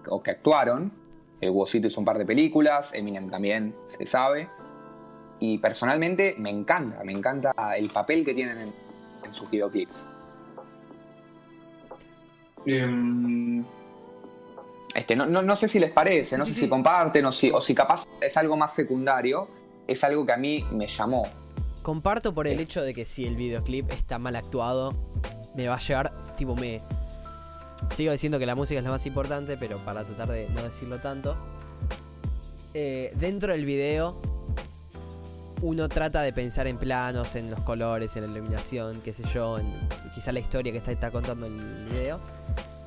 [0.08, 0.92] o que actuaron.
[1.40, 4.48] El Wozito hizo un par de películas, Eminem también se sabe.
[5.40, 8.74] Y personalmente me encanta, me encanta el papel que tienen en,
[9.22, 10.08] en sus videoclips.
[12.64, 13.64] Em,
[14.94, 17.32] Este, no, no, no sé si les parece, no Sí, sé sí, si comparten o
[17.32, 19.48] si, o si capaz es algo más secundario,
[19.86, 21.24] es algo que a mí me llamó.
[21.82, 24.94] Comparto por el hecho de que si el videoclip está mal actuado,
[25.54, 26.82] me va a llevar, tipo, me...
[27.90, 31.00] Sigo diciendo que la música es lo más importante, pero para tratar de no decirlo
[31.00, 31.36] tanto.
[32.74, 34.20] eh, dentro del video,
[35.60, 39.58] uno trata de pensar en planos, en los colores, en la iluminación, qué sé yo,
[39.58, 39.72] en
[40.14, 42.20] quizá la historia que está, está contando el video.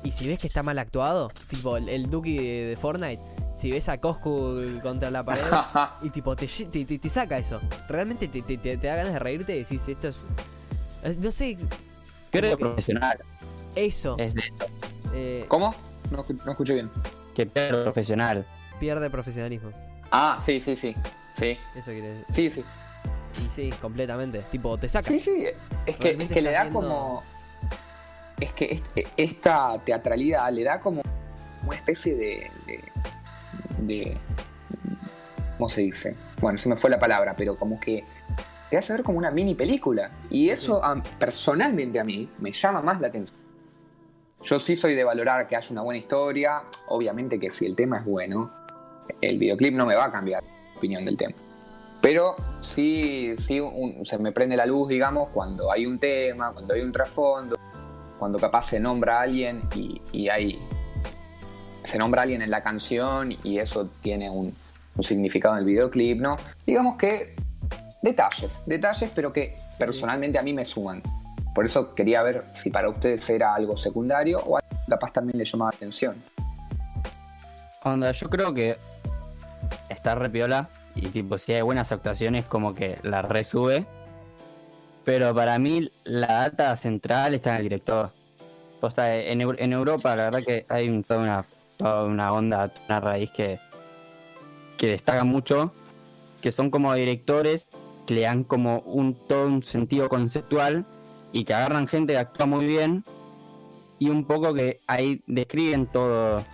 [0.04, 3.22] Y si ves que está mal actuado, tipo el, el Duki de, de Fortnite,
[3.56, 5.42] si ves a Coscu contra la pared,
[6.02, 7.60] y tipo, te, te, te- te saca eso.
[7.88, 10.16] Realmente te, te- te- te da ganas de reírte y decís, esto es.
[11.18, 11.56] No sé,
[12.30, 13.18] Creo que- profesional.
[13.76, 14.16] eso.
[14.18, 14.66] Es de esto.
[15.14, 15.74] eh, ¿Cómo?
[16.10, 16.90] No, no escuché bien.
[17.34, 18.44] Que pero profesional.
[18.80, 19.70] pierde profesionalismo.
[20.10, 20.96] Ah, sí, sí, sí.
[21.32, 22.24] Sí, Eso quiere decir.
[22.30, 22.64] sí, sí.
[23.44, 24.40] Y sí, completamente.
[24.50, 25.06] Tipo, te saca.
[25.10, 25.46] Sí, sí.
[25.86, 27.22] Es que, es que le da viendo- como.
[28.38, 31.00] Es que este- esta teatralidad le da como
[31.66, 32.50] una especie de.
[32.66, 32.84] de,
[33.78, 34.16] de-
[35.56, 36.16] ¿Cómo se dice?
[36.40, 38.04] Bueno, se me fue la palabra, pero como que
[38.68, 40.10] te hace ver como una mini película.
[40.28, 43.38] Y eso, a- personalmente a mí, me llama más la atención.
[44.42, 46.62] Yo sí soy de valorar que haya una buena historia.
[46.88, 48.50] Obviamente que si el tema es bueno,
[49.20, 50.42] el videoclip no me va a cambiar
[50.82, 51.34] opinión del tema.
[52.00, 53.60] Pero sí, sí
[54.02, 57.56] se me prende la luz, digamos, cuando hay un tema, cuando hay un trasfondo,
[58.18, 60.58] cuando capaz se nombra a alguien y, y hay.
[61.84, 64.52] Se nombra a alguien en la canción y eso tiene un,
[64.96, 66.36] un significado en el videoclip, ¿no?
[66.66, 67.36] Digamos que
[68.02, 71.02] detalles, detalles, pero que personalmente a mí me suman.
[71.54, 75.38] Por eso quería ver si para ustedes era algo secundario o algo que capaz también
[75.38, 76.16] le llamaba la atención.
[77.84, 78.76] Onda, yo creo que
[79.88, 83.86] está re piola y tipo si hay buenas actuaciones como que la resube.
[85.04, 88.12] Pero para mí la data central está en el director.
[88.80, 91.44] Posta, en, Eu- en Europa la verdad que hay toda, una,
[91.76, 93.58] toda una onda, toda una raíz que,
[94.76, 95.72] que destaca mucho,
[96.40, 97.68] que son como directores
[98.06, 100.84] que le dan como un todo un sentido conceptual
[101.32, 103.04] y que agarran gente que actúa muy bien
[103.98, 106.44] y un poco que ahí describen todo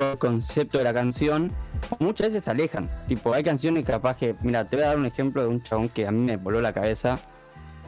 [0.00, 1.52] el concepto de la canción,
[1.98, 2.90] muchas veces se alejan.
[3.06, 5.88] Tipo, hay canciones capaz que, mira, te voy a dar un ejemplo de un chabón
[5.88, 7.18] que a mí me voló la cabeza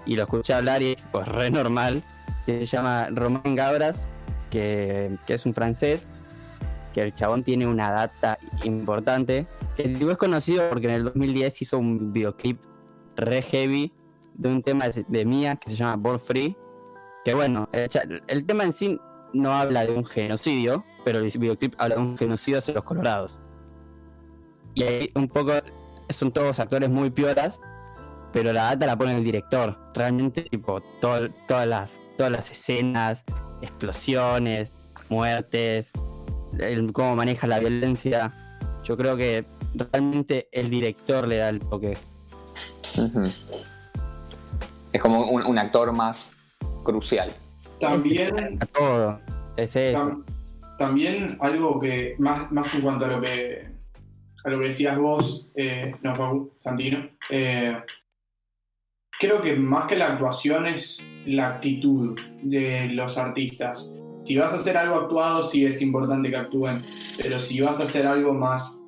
[0.05, 2.03] y lo escuché hablar y es pues, re normal,
[2.47, 4.07] que se llama Romain Gabras,
[4.51, 6.09] que, que es un francés,
[6.93, 9.47] que el chabón tiene una data importante,
[9.77, 12.61] que tipo, es conocido porque en el 2010 hizo un videoclip
[13.17, 13.93] re heavy
[14.35, 16.57] de un tema de, Mía que se llama Born Free,
[17.25, 19.01] que bueno, el tema en sí
[19.33, 23.41] no habla de un genocidio, pero el videoclip habla de un genocidio hacia los colorados.
[24.75, 25.53] Y ahí un poco
[26.09, 27.61] son todos actores muy pioras,
[28.33, 29.77] pero la data la pone el director.
[29.95, 33.25] Realmente, tipo, todo- todas, las, todas las escenas,
[33.61, 34.73] explosiones,
[35.09, 35.91] muertes,
[36.59, 38.33] el- cómo maneja la violencia.
[38.85, 41.97] Yo creo que realmente el director le da el toque.
[44.93, 46.35] Es como un, un actor más
[46.83, 47.31] crucial.
[47.81, 49.21] También, A todo.
[49.57, 49.99] Es eso.
[49.99, 50.25] tam-
[50.79, 53.73] también algo que, más, más en cuanto a lo que
[54.45, 57.77] a lo que decías vos, eh, no, Facu, Santino, eh,
[59.19, 63.93] creo que más que la actuación es la actitud de los artistas.
[64.25, 66.83] Si vas a hacer algo actuado, sí es importante que actúen,
[67.17, 68.79] pero si vas a hacer algo más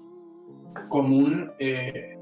[0.88, 2.16] común eh,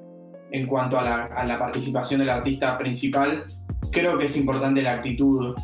[0.51, 3.45] en cuanto a la, participación del artista principal,
[3.91, 5.55] creo que es importante la actitud.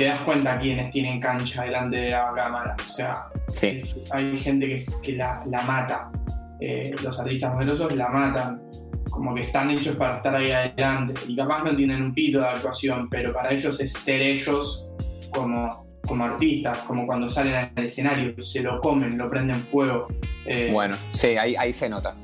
[0.00, 2.74] Te das cuenta quiénes tienen cancha delante de la cámara.
[2.88, 3.80] O sea, Sí.
[4.12, 6.10] hay gente que, es- que la, la mata.
[6.58, 8.62] Eh, los artistas poderosos la matan.
[9.10, 11.12] Como que están hechos para estar ahí adelante.
[11.28, 14.88] Y capaz no tienen un pito de actuación, pero para ellos es ser ellos
[15.34, 20.08] como, como artistas, como cuando salen al escenario, se lo comen, lo prenden fuego.
[20.46, 22.14] Eh, Bueno, sí, ahí, ahí se nota.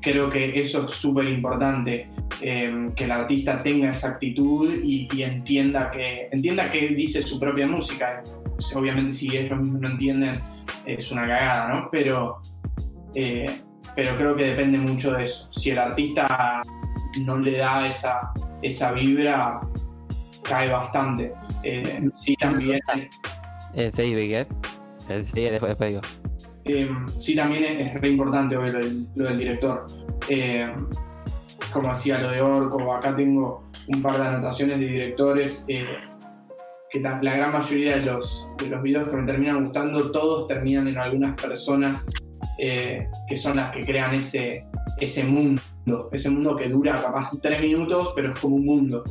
[0.00, 2.08] creo que eso es súper importante,
[2.40, 7.38] eh, que el artista tenga esa actitud y, y entienda que entienda que dice su
[7.38, 8.22] propia música.
[8.74, 10.38] Obviamente si ellos mismos no entienden
[10.86, 11.88] es una cagada, ¿no?
[11.90, 12.40] Pero,
[13.14, 13.46] eh,
[13.94, 15.52] pero creo que depende mucho de eso.
[15.52, 16.62] Si el artista
[17.24, 19.60] no le da esa, esa vibra,
[20.42, 21.32] cae bastante.
[21.62, 22.80] Eh, sí, también
[23.74, 24.14] Eh, sí,
[25.22, 26.00] sí, después, después digo.
[26.64, 26.88] Eh,
[27.18, 29.86] sí, también es, re importante lo del, lo del director.
[31.72, 35.84] Como decía lo de Orco, acá tengo un par de anotaciones de directores eh,
[36.90, 40.48] que la, la gran mayoría de los, de los videos que me terminan gustando, todos
[40.48, 42.06] terminan en algunas personas
[42.58, 44.66] eh, que son las que crean ese,
[44.98, 45.62] ese mundo,
[46.12, 49.04] ese mundo que dura capaz tres minutos, pero es como un mundo.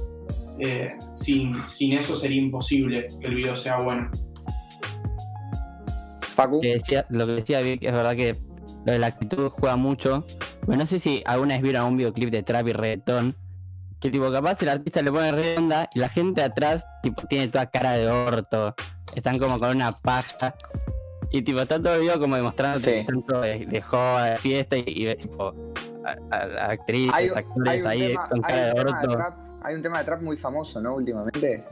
[0.60, 4.12] Eh, sin, sin eso sería imposible que el video sea bueno.
[6.22, 6.60] Facu.
[6.62, 8.36] que decía- lo que decía Vic es verdad que
[8.86, 10.26] lo de la actitud juega mucho.
[10.70, 13.36] Pero no sé si alguna vez vieron un videoclip de trap y reggaetón.
[14.00, 17.48] Que tipo, capaz el artista le pone re onda y la gente atrás, tipo, tiene
[17.48, 18.76] toda cara de orto.
[19.16, 20.56] Están como con una paja.
[21.32, 22.92] Y tipo, está todo el video como demostrando Sí.
[23.42, 25.54] de, de joda, de fiesta y, y ves tipo
[26.06, 29.08] a- a- a actrices, Hay, actores hay ahí tema, con cara de orto.
[29.10, 30.96] trap, hay un tema de trap muy famoso, ¿no?
[30.96, 31.66] Últimamente.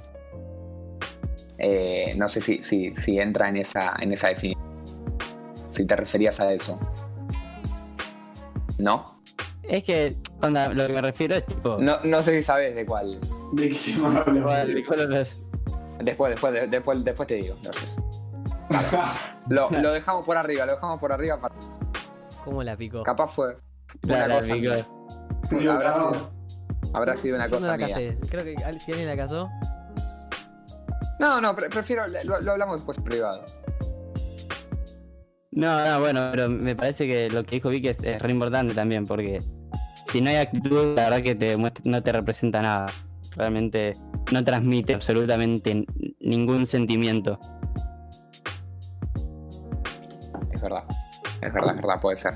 [1.59, 4.63] Eh, no sé si, si, si entra en esa, en esa definición.
[5.71, 6.79] Si te referías a eso.
[8.79, 9.21] ¿No?
[9.63, 11.77] Es que, onda, lo que me refiero es tipo.
[11.79, 13.19] No, no sé si sabes de cuál.
[13.53, 14.23] ¿De qué se me habla?
[14.43, 15.43] ¿cuál- cuál es?
[15.99, 17.55] Después, después, después, después te digo.
[17.63, 17.95] Gracias.
[19.49, 21.39] Lo, lo dejamos por arriba, lo dejamos por arriba.
[21.39, 21.55] para-
[22.43, 23.03] ¿Cómo la picó?
[23.03, 23.55] Capaz fue.
[24.03, 24.73] La- Una la cosa pico.
[24.73, 24.85] mía.
[25.73, 26.31] Habrá sido,
[26.93, 27.87] habrá sido una Yo no cosa la mía.
[27.87, 28.17] casé.
[28.29, 29.49] Creo que si alguien la casó.
[31.19, 33.43] No, no, pre- prefiero, lo, lo hablamos después en privado.
[35.57, 38.75] No, no, bueno, pero me parece que lo que dijo Vicky es, es re importante
[38.75, 39.39] también, porque
[40.11, 42.85] si no hay actitud, la verdad que te no te representa nada.
[43.35, 43.93] Realmente
[44.31, 45.83] no transmite absolutamente
[46.19, 47.39] ningún sentimiento.
[50.51, 50.83] Es verdad.
[51.41, 52.33] Es verdad, es verdad, puede ser.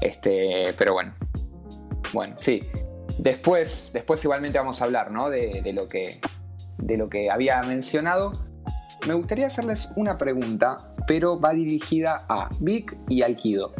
[0.00, 1.14] Este, pero bueno.
[2.12, 2.62] Bueno, sí.
[3.20, 5.30] Después, después igualmente vamos a hablar, ¿no?
[5.30, 6.20] De lo que.
[6.78, 8.32] De lo que había mencionado.
[9.06, 13.72] Me gustaría hacerles una pregunta, pero va dirigida a Vic y al Kido.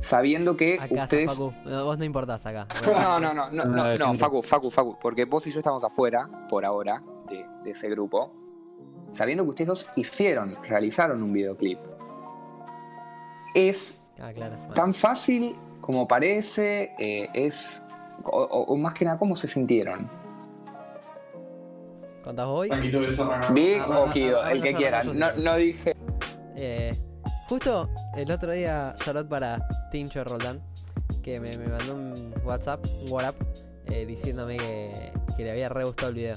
[0.00, 1.30] Sabiendo que ustedes.
[1.30, 1.52] Facu.
[1.64, 2.66] No, vos no importás acá.
[2.86, 4.14] No, no, no, no, no, No, no.
[4.14, 8.32] Facu, Facu, Facu, porque vos y yo estamos afuera, por ahora, de, de ese grupo,
[9.12, 11.78] sabiendo que ustedes dos hicieron, realizaron un videoclip.
[13.54, 14.56] Es Ah, claro.
[14.58, 14.74] Bueno.
[14.74, 17.82] tan fácil como parece, eh, es.
[18.24, 20.08] O, o- o más que nada, ¿cómo se sintieron?
[22.28, 22.68] ¿Contás hoy?
[22.68, 22.76] Que.
[23.54, 24.42] ¿Vic Ah, o ah, Kido?
[24.42, 25.02] ah, el ah, que no, quiera.
[25.02, 25.96] yo No, no dije.
[26.58, 26.92] Eh,
[27.48, 27.88] justo
[28.18, 30.60] el otro día, Charlotte para Tincho Roldán,
[31.22, 33.36] que me, me mandó un WhatsApp, un WhatsApp,
[33.86, 36.34] eh, diciéndome que, que le había re gustado el video.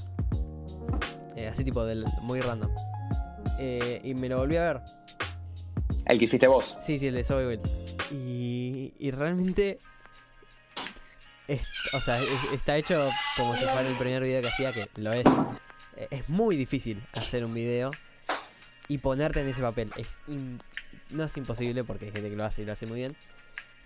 [1.36, 2.70] Eh, así tipo del, muy random.
[3.58, 4.80] Eh, y me lo volví a ver.
[6.06, 6.74] El que hiciste vos.
[6.80, 7.60] Sí, sí, el de Zoe Will.
[8.10, 9.78] Y, y realmente.
[11.48, 14.88] es- o sea, es- está hecho como si fuera el primer video que hacía, que
[14.96, 15.24] lo es.
[15.96, 17.90] Eh, Es muy difícil hacer un video
[18.88, 19.90] y ponerte en ese papel.
[19.96, 20.60] Es im-
[21.10, 23.16] no es imposible porque hay gente que lo hace y lo hace muy bien.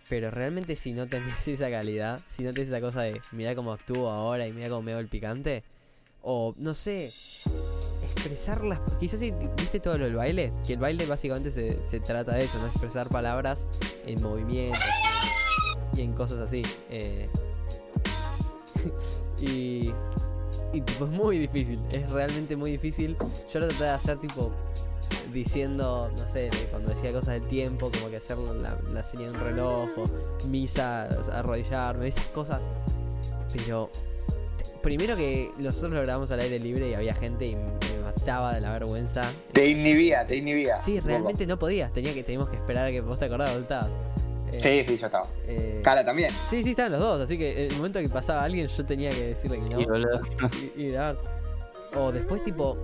[0.08, 3.72] Pero realmente si no tenés esa calidad, si no tenés esa cosa de mira cómo
[3.72, 5.64] actúo ahora y mira cómo me hago el picante,
[6.22, 7.06] o no sé,
[8.02, 8.80] expresarlas.
[8.98, 12.44] Quizás si viste todo lo del baile, que el baile básicamente se, se trata de
[12.44, 12.66] eso, ¿no?
[12.66, 13.66] Expresar palabras
[14.04, 14.80] en movimientos
[15.94, 16.62] y en cosas así.
[16.90, 17.28] eh.
[19.40, 19.92] y.
[20.76, 23.16] Y tipo, es muy difícil, es realmente muy difícil.
[23.50, 24.52] Yo lo traté de hacer tipo
[25.32, 29.38] diciendo, no sé, cuando decía cosas del tiempo, como que hacer la, la señal de
[29.38, 32.60] un reloj, o misa, arrodillarme, esas cosas.
[33.54, 33.90] Pero
[34.82, 38.60] primero que nosotros lo grabamos al aire libre y había gente y me mataba de
[38.60, 39.32] la vergüenza.
[39.52, 40.76] Te inhibía, te inhibía.
[40.76, 41.88] Sí, realmente no podía.
[41.88, 44.05] Tenía que, teníamos que esperar a que vos te acordabas dónde estabas.
[44.52, 45.26] Eh, Sí, sí, yo estaba.
[45.46, 46.30] eh, Cala también.
[46.48, 47.20] sí, sí, estaban los dos.
[47.22, 49.80] Así que en el momento que pasaba alguien, yo tenía que decirle que no.
[49.80, 50.20] Y, boludo,
[50.76, 51.16] y, y grabar.
[51.96, 52.76] O después, tipo,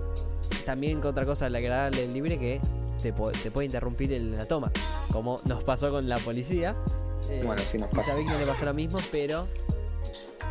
[0.65, 2.59] también que otra cosa, la grabar el libre que
[3.01, 4.71] te, te puede interrumpir en la toma.
[5.11, 6.75] Como nos pasó con la policía.
[7.29, 8.13] Eh, Bueno, sí nos pasa.
[8.13, 9.47] a Vic no le pasó lo mismo, pero.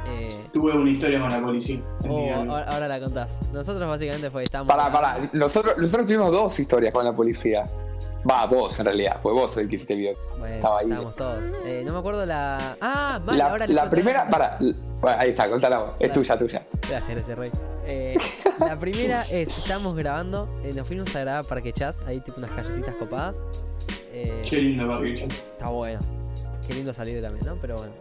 [0.07, 1.81] Eh, Tuve una historia con la policía.
[2.09, 2.31] oh,
[2.67, 3.39] ahora la contás.
[3.53, 4.75] Nosotros básicamente fue estábamos.
[4.75, 5.31] Pará, pará.
[5.33, 7.71] Nosotros, nosotros tuvimos dos historias con la policía.
[8.29, 9.19] Va, vos en realidad.
[9.23, 10.17] Fue vos el que hiciste el video.
[10.39, 10.85] Bueno, Estaba ahí.
[10.87, 11.45] estábamos todos.
[11.65, 12.77] Eh, no me acuerdo la.
[12.81, 14.25] Ah, mal, La, ahora la primera.
[15.01, 15.91] Bueno, ahí está, contala vos.
[15.99, 16.63] Es tuya, tuya.
[16.89, 17.51] Gracias, gracias, Rey.
[17.87, 18.17] Eh,
[18.61, 22.53] la primera es, estábamos grabando, eh, nos fuimos a grabar Parque Chas, ahí tipo unas
[22.53, 23.37] callecitas copadas.
[24.13, 25.99] Eh, Qué lindo Parque está bueno.
[26.67, 27.57] Qué lindo salir también, ¿no?
[27.61, 27.93] Pero bueno.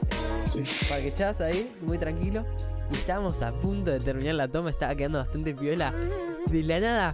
[0.56, 0.86] eh, Sí.
[0.88, 2.46] Parque Chas ahí, muy tranquilo.
[2.92, 5.94] Y estábamos a punto de terminar la toma, estaba quedando bastante piola.
[6.48, 7.14] De la nada,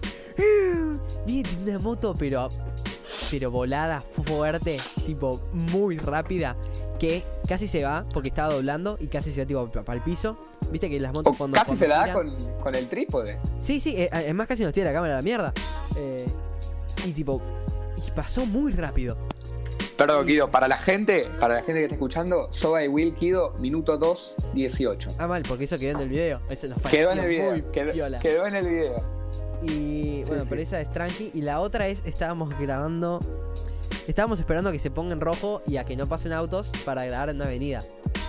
[1.25, 2.49] viene una moto, pero
[3.30, 6.56] pero volada fuerte, tipo muy rápida,
[6.99, 10.38] que casi se va porque estaba doblando y casi se va tipo para el piso.
[10.71, 13.38] Viste que las motos O cuando casi cuando se la da con, con el trípode.
[13.62, 15.53] Sí, sí, eh, además casi nos tira la cámara a la mierda.
[15.95, 16.25] Eh,
[17.06, 17.41] y tipo,
[18.06, 19.17] y pasó muy rápido.
[19.97, 23.53] Perdón, Kido, para la gente, para la gente que está escuchando, Soba y Will Kido,
[23.58, 25.15] minuto 2, 18.
[25.17, 26.39] Ah, mal, porque eso quedó en el video.
[26.51, 27.51] Eso nos Quedó en el video.
[27.51, 28.19] muy Quedó, piola.
[28.19, 29.16] quedó en el video.
[29.63, 30.49] Y bueno, sí.
[30.49, 31.31] pero esa es tranqui.
[31.33, 33.19] Y la otra es, estábamos grabando.
[34.07, 37.05] Estábamos esperando a que se ponga en rojo y a que no pasen autos para
[37.05, 37.83] grabar en una avenida.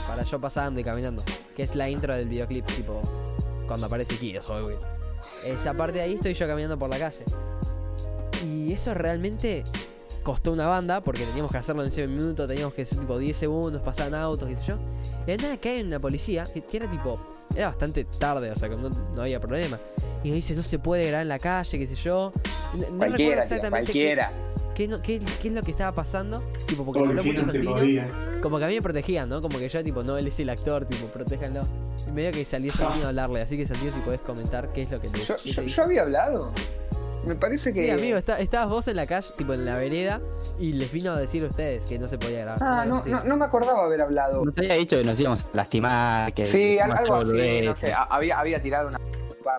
[0.09, 1.23] Para yo pasando y caminando.
[1.55, 3.01] Que es la intro del videoclip, tipo.
[3.67, 4.79] Cuando aparece Kido, soy Will.
[5.45, 7.25] Esa parte de ahí estoy yo caminando por la calle.
[8.45, 9.65] Y eso realmente
[10.23, 13.37] costó una banda, porque teníamos que hacerlo en 7 minutos, teníamos que hacer tipo 10
[13.37, 14.79] segundos, pasaban autos, qué sé yo.
[15.27, 17.38] Y de nada cae una policía, que, que era tipo.
[17.55, 19.79] Era bastante tarde, o sea que no, no había problema.
[20.23, 22.33] Y nos dice, no se puede grabar en la calle, qué sé yo.
[22.75, 24.33] No, no recuerdo exactamente qué- cualquiera.
[24.75, 26.43] qué, qué- qué es lo que estaba pasando.
[26.67, 28.41] Tipo, porque me ¿Por habló mucho Santino.
[28.43, 29.41] Como que a mí me protegían, ¿no?
[29.41, 31.63] Como que yo, tipo, no, él es el actor, tipo, protéjanlo.
[32.07, 34.91] Y medio que salió Santino a hablarle, así que Santino, si podés comentar qué es
[34.91, 36.53] lo que te, Yo, yo- yo había hablado.
[37.29, 37.85] Me parece que.
[37.85, 40.21] Sí, amigo, está- estabas vos en la calle, tipo en la vereda,
[40.59, 42.59] y les vino a decir a ustedes que no se podía grabar.
[42.63, 44.45] Ah, no, no, no me acordaba haber hablado.
[44.45, 47.93] Nos había dicho que nos íbamos a lastimar, que Sí, algo así, no sé.
[47.95, 48.99] Había, había tirado una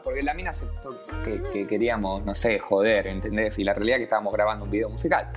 [0.04, 3.58] porque la mina aceptó que, que queríamos, no sé, joder, ¿entendés?
[3.58, 5.32] Y la realidad es que estábamos grabando un video musical.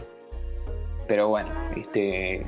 [1.09, 2.45] Pero bueno, este.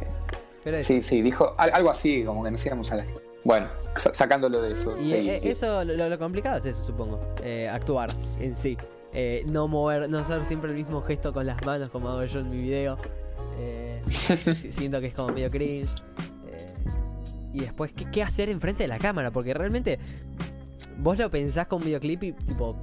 [0.62, 3.06] Pero Sí, sí, dijo al- algo así, como que nos íbamos a la.
[3.42, 4.96] Bueno, sa- sacándolo de eso.
[4.98, 5.48] Y sí, eh, sí.
[5.50, 7.20] eso, lo, lo complicado es eso, supongo.
[7.42, 8.10] Eh, actuar
[8.40, 8.76] en sí.
[9.14, 12.40] Eh, no mover, no hacer siempre el mismo gesto con las manos como hago yo
[12.40, 12.98] en mi video.
[13.58, 15.88] Eh, si- siento que es como medio cringe.
[16.48, 16.66] Eh,
[17.52, 19.30] y después, ¿qué, qué hacer enfrente de la cámara?
[19.30, 19.98] Porque realmente
[20.98, 22.76] vos lo pensás con un videoclip y tipo...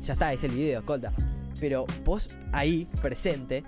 [0.00, 1.12] ya está, es el video, escolta.
[1.58, 3.64] Pero vos ahí, presente,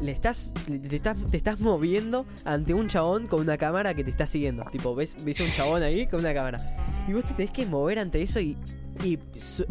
[0.00, 4.10] le estás, te, estás, te estás moviendo ante un chabón con una cámara que te
[4.10, 4.64] está siguiendo.
[4.72, 6.58] Tipo, ves, ves un chabón ahí con una cámara.
[7.08, 8.56] Y vos te tenés que mover ante eso y,
[9.04, 9.18] y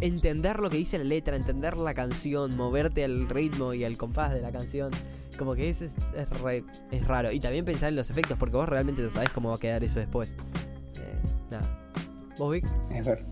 [0.00, 4.32] entender lo que dice la letra, entender la canción, moverte al ritmo y al compás
[4.32, 4.90] de la canción.
[5.38, 7.30] Como que es, es, es re- es raro.
[7.30, 9.84] Y también pensar en los efectos, porque vos realmente no sabés cómo va a quedar
[9.84, 10.34] eso después.
[10.98, 11.14] Eh,
[11.50, 11.78] nada.
[12.38, 12.64] ¿Vos, Vic?
[12.90, 13.24] Es ver.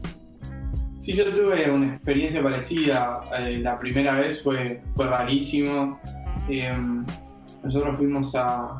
[1.01, 3.22] Sí, yo tuve una experiencia parecida.
[3.38, 5.99] Eh, la primera vez fue, fue rarísimo.
[6.49, 6.72] Eh,
[7.62, 8.76] nosotros fuimos a,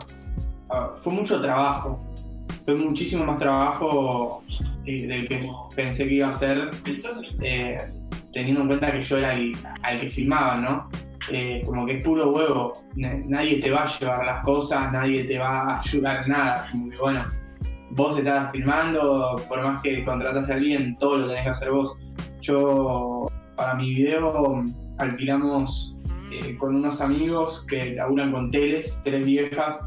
[0.69, 1.99] a- Fue mucho trabajo.
[2.67, 4.43] Fue muchísimo más trabajo
[4.85, 6.71] del que pensé que iba a ser,
[7.43, 7.79] eh,
[8.33, 10.89] teniendo en cuenta que yo era el, al que filmaba, ¿no?
[11.31, 12.73] Eh, como que es puro huevo.
[12.97, 16.69] Na- nadie te va a llevar las cosas, nadie te va a ayudar nada.
[16.71, 17.25] Como que bueno,
[17.93, 21.97] vos estás filmando, por más que contratas a alguien, todo lo tenés que hacer vos.
[22.43, 23.27] Yo,
[23.57, 24.63] para mi video,
[24.99, 25.97] alquilamos
[26.31, 29.81] eh, con unos amigos que laburan con teles, teles viejas.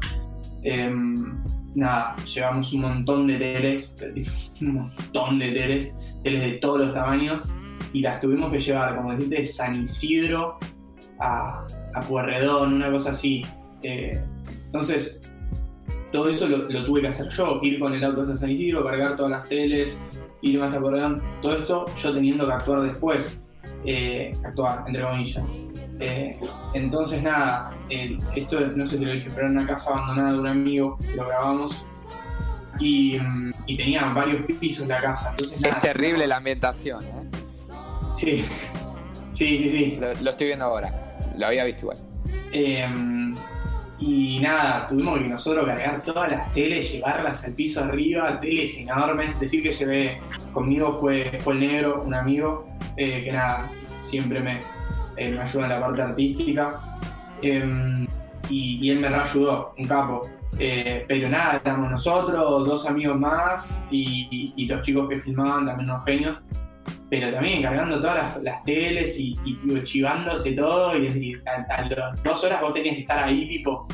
[0.64, 1.37] Em,
[1.74, 3.94] nada, llevamos un montón de teles,
[4.60, 7.54] un montón de teles, teles de todos los tamaños,
[7.92, 10.58] y las tuvimos que llevar, como decirte, de San Isidro
[11.20, 13.44] a, a Puerredón, una cosa así.
[13.82, 14.20] Eh,
[14.66, 15.20] entonces,
[16.12, 19.16] todo eso lo, tuve que hacer yo, ir con el auto hasta San Isidro, cargar
[19.16, 20.00] todas las teles,
[20.42, 23.44] irme hasta Puerredón, todo esto yo teniendo que actuar después,
[23.84, 25.58] eh, actuar, entre comillas.
[26.00, 26.38] Eh,
[26.74, 27.76] entonces nada,
[28.36, 31.26] esto no sé si lo dije, pero era una casa abandonada de un amigo lo
[31.26, 31.84] grabamos
[32.78, 35.76] y, mm, y tenía varios pisos la casa, entonces nada.
[35.76, 37.28] Es terrible la ambientación, ¿eh?
[38.16, 38.44] Sí,
[39.32, 39.98] sí, sí, sí.
[40.00, 40.92] Lo, lo estoy viendo ahora.
[41.36, 41.98] Lo había visto igual.
[44.00, 49.38] Y nada, tuvimos que nosotros cargar todas las teles, llevarlas al piso arriba, teles enormes.
[49.40, 50.20] Decir que llevé
[50.52, 53.68] conmigo fue, fue el negro, un amigo, eh, que nada,
[54.00, 54.60] siempre me,
[55.16, 56.98] eh, me ayuda en la parte artística.
[57.42, 58.06] Eh,
[58.50, 60.22] y, él me reayudó, un capo.
[60.58, 65.66] Eh, pero nada, estamos nosotros, dos amigos más y, y- y los chicos que filmaban,
[65.66, 66.40] también unos genios.
[67.10, 69.34] Pero también cargando todas las, teles y,
[69.84, 70.96] chivándose todo.
[70.98, 73.86] Y, a, las dos horas vos tenías que estar ahí, tipo,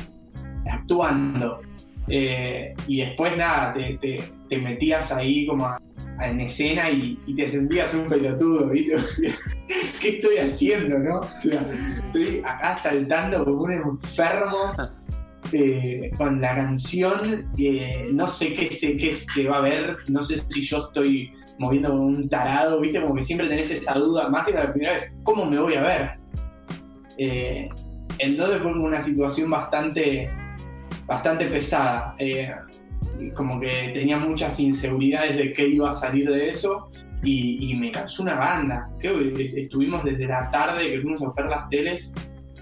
[0.69, 1.61] actuando.
[2.07, 5.75] Eh, y después, nada, te, metías ahí como
[6.21, 8.95] en escena y, y te sentías un pelotudo, ¿viste?
[10.01, 11.19] ¿Qué estoy haciendo, no?
[11.19, 11.67] O sea,
[12.05, 14.73] estoy acá saltando como un enfermo.
[15.57, 17.51] eh, con la canción,
[18.13, 21.31] no sé qué, sé qué es que va a haber, no sé si yo estoy
[21.59, 23.01] moviendo un tarado, ¿viste?
[23.01, 25.81] Como que siempre tenés esa duda, más que la primera vez, ¿cómo me voy a
[25.81, 26.11] ver?
[27.17, 27.69] Eh,
[28.19, 30.29] entonces fue una situación bastante,
[31.05, 32.15] bastante pesada.
[32.19, 32.51] eh,
[33.33, 36.89] como que tenía muchas inseguridades de qué iba a salir de eso
[37.23, 38.89] y, me cansó una banda.
[38.99, 42.13] Creo que estuvimos desde la tarde que fuimos a ver las teles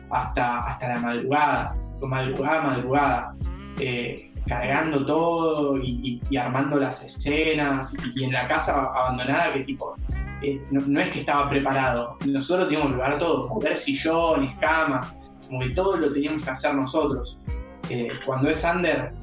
[0.10, 1.76] hasta, hasta la madrugada,
[2.08, 3.36] madrugada, madrugada.
[3.80, 9.54] eh, cargando todo y, y- y armando las escenas y, y en la casa abandonada
[9.54, 9.96] que tipo
[10.42, 15.16] eh, no, no es que estaba preparado nosotros teníamos que preparar todo mover sillones camas
[15.48, 17.40] como que todo lo teníamos que hacer nosotros
[17.90, 19.14] Eh, cuando es under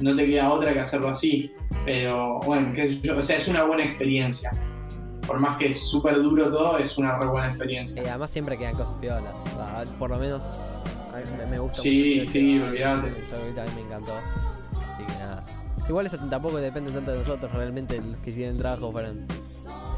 [0.00, 1.52] no te queda otra que hacerlo así
[1.84, 4.50] pero bueno qué sé yo, o sea es una buena experiencia
[5.26, 8.56] por más que es súper duro todo es una re buena experiencia Eh, además siempre
[8.58, 9.34] quedan cosas piolas.
[9.98, 10.48] por lo menos
[11.38, 12.30] me, me gusta Sí, mucho.
[12.32, 13.08] sí, Eso, olvidate.
[13.22, 14.14] Eso a mí me encantó.
[14.88, 15.44] Así que nada.
[15.88, 19.26] Igual eso tampoco depende tanto de nosotros, realmente los que hicieron el trabajo fueron,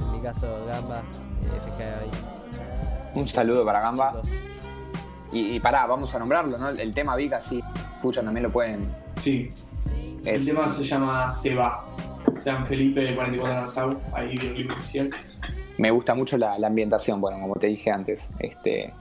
[0.01, 2.11] en mi caso, Gamba, eh, FG ahí.
[3.15, 4.23] Un saludo para Gamba.
[5.33, 6.69] Y, y pará, vamos a nombrarlo, ¿no?
[6.71, 7.63] El tema Vika, sí.
[7.97, 8.83] Escuchan, también lo pueden.
[9.17, 9.51] sí
[10.25, 11.85] El tema se llama Se va.
[12.37, 15.11] San Felipe de 44 Nassau, ahí videoclip oficial.
[15.77, 18.31] me gusta mucho la, la ambientación, bueno, como te dije antes.
[18.39, 18.95] Este.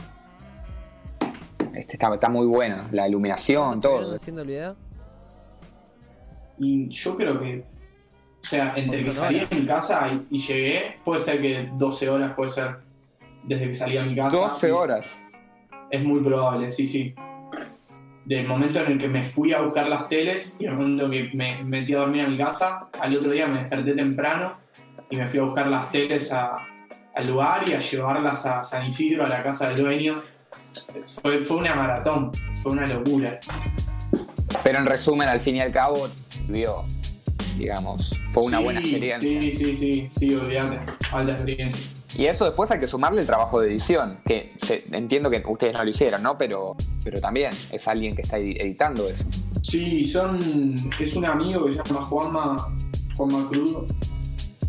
[1.73, 2.83] Este está, está muy bueno.
[2.91, 4.15] La iluminación, ¿Estuvieron todo.
[4.15, 4.75] haciendo el video?
[6.59, 7.63] Y yo creo que,
[8.41, 12.09] o sea, entre que salí de mi casa y, y llegué, puede ser que 12
[12.09, 12.77] horas, puede ser
[13.43, 14.37] desde que salí a mi casa.
[14.37, 15.27] 12 Y horas.
[15.89, 17.15] Es muy probable, sí, sí.
[18.25, 21.31] Del momento en el que me fui a buscar las teles y el momento que
[21.33, 24.57] me metí a dormir a mi casa, al otro día me desperté temprano
[25.09, 26.55] y me fui a buscar las teles a,
[27.15, 30.21] al lugar y a llevarlas a San Isidro, a la casa del dueño.
[31.21, 32.31] Fue, fue una maratón,
[32.63, 33.39] fue una locura.
[34.63, 36.07] Pero en resumen, al fin y al cabo,
[36.47, 36.83] vio,
[37.57, 39.29] digamos, fue una Sí, buena experiencia.
[39.29, 40.79] Sí, sí, sí, sí, olvídate.
[41.11, 41.85] Alta experiencia.
[42.17, 45.73] Y eso después hay que sumarle el trabajo de edición, que se- entiendo que ustedes
[45.75, 46.37] no lo hicieron, ¿no?
[46.37, 49.23] Pero, pero también es alguien que está edi- editando eso.
[49.61, 50.75] Sí, son.
[50.99, 52.67] Es un amigo que se llama Juanma,
[53.15, 53.85] Juanma Crudo,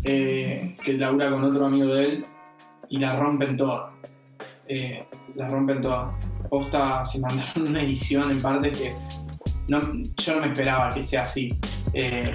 [0.05, 2.25] eh, que labura con otro amigo de él
[2.89, 3.91] y la rompen todas.
[4.67, 5.03] Eh,
[5.35, 6.13] la rompen todas.
[6.49, 8.95] Posta, se mandaron una edición en parte que
[9.69, 9.81] no,
[10.17, 11.49] yo no me esperaba que sea así.
[11.93, 12.33] Eh,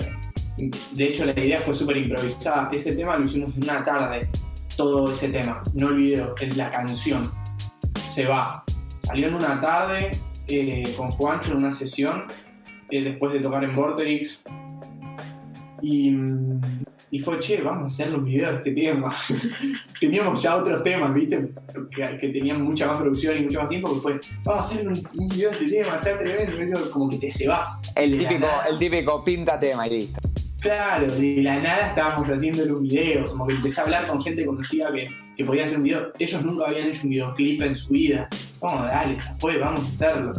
[0.92, 2.68] de hecho, la idea fue súper improvisada.
[2.72, 4.28] Ese tema lo hicimos en una tarde,
[4.76, 7.30] todo ese tema, no el video, la canción.
[8.08, 8.64] Se va.
[9.02, 10.10] Salió en una tarde
[10.48, 12.24] eh, con Juancho en una sesión
[12.90, 14.42] eh, después de tocar en Vorterix.
[15.82, 16.60] Y, mm,
[17.10, 19.16] y fue, che, vamos a hacer un video de este tema.
[20.00, 21.48] Teníamos ya otros temas, ¿viste?
[21.94, 24.88] Que, que tenían mucha más producción y mucho más tiempo, que fue, vamos a hacer
[24.88, 26.90] un, un video de este tema, está tremendo.
[26.90, 27.80] Como que te cebas.
[27.94, 30.20] El típico, el típico pinta tema y listo.
[30.60, 34.44] Claro, de la nada estábamos haciéndole un video, como que empecé a hablar con gente
[34.44, 36.12] conocida que, que podía hacer un video.
[36.18, 38.28] Ellos nunca habían hecho un videoclip en su vida.
[38.60, 40.32] Vamos, dale, ya fue, vamos a hacerlo.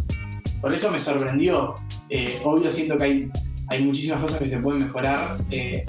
[0.62, 1.76] Por eso me sorprendió.
[2.10, 3.32] Eh, obvio siento que hay,
[3.70, 5.86] hay muchísimas cosas que se pueden mejorar, eh,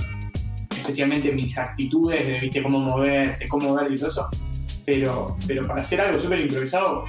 [0.91, 2.63] especialmente mis actitudes de ¿viste?
[2.63, 4.29] cómo moverse, cómo ver y todo eso.
[4.85, 7.05] Pero, pero para hacer algo súper improvisado,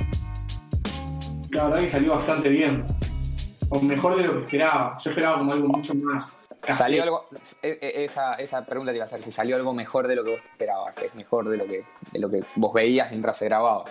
[1.49, 2.86] la verdad que salió bastante bien.
[3.69, 4.97] O mejor de lo que esperaba.
[5.03, 6.39] Yo esperaba como algo mucho más.
[6.67, 7.25] ¿Salió algo?
[7.63, 10.23] e- e- Esa, esa pregunta te iba a hacer, si salió algo mejor de lo
[10.23, 13.45] que vos esperabas, es mejor de lo que, de lo que vos veías mientras se
[13.45, 13.86] grababa.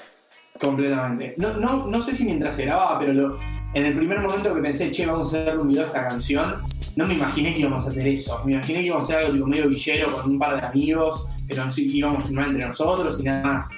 [0.60, 1.34] Completamente.
[1.36, 3.38] No, no, no sé si mientras se grababa, pero lo-
[3.74, 6.56] en el primer momento que pensé, che, vamos a hacer un video de esta canción,
[6.96, 8.42] no me imaginé que íbamos a hacer eso.
[8.44, 11.26] Me imaginé que íbamos a hacer algo tipo medio villero con un par de amigos,
[11.48, 13.70] que nos íbamos a filmar entre nosotros y nada más.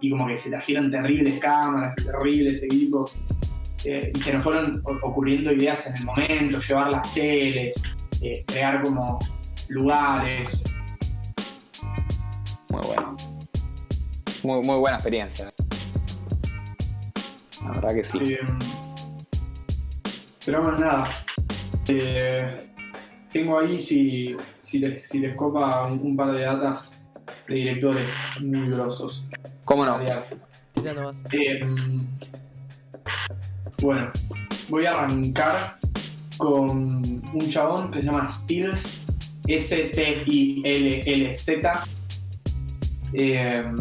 [0.00, 3.16] Y como que se trajeron terribles cámaras, terribles equipos.
[3.84, 7.82] eh, y se nos fueron ocurriendo ideas en el momento, llevar las teles,
[8.20, 9.18] eh, crear como
[9.68, 10.64] lugares.
[12.68, 13.16] Muy bueno.
[14.42, 15.52] Muy, muy buena experiencia.
[17.62, 18.18] La verdad que sí.
[18.34, 18.38] Eh,
[20.50, 21.12] pero bueno, nada.
[21.86, 22.66] Eh,
[23.32, 26.98] tengo ahí, si, si, les, si les copa, un, un par de datas
[27.46, 29.24] de directores muy grosos.
[29.64, 30.00] ¿Cómo no?
[30.00, 30.16] Eh,
[33.80, 34.10] bueno,
[34.68, 35.78] voy a arrancar
[36.36, 39.04] con un chabón que se llama Stills,
[39.46, 40.26] S-T-I-L-L-Z.
[43.12, 43.72] Eh,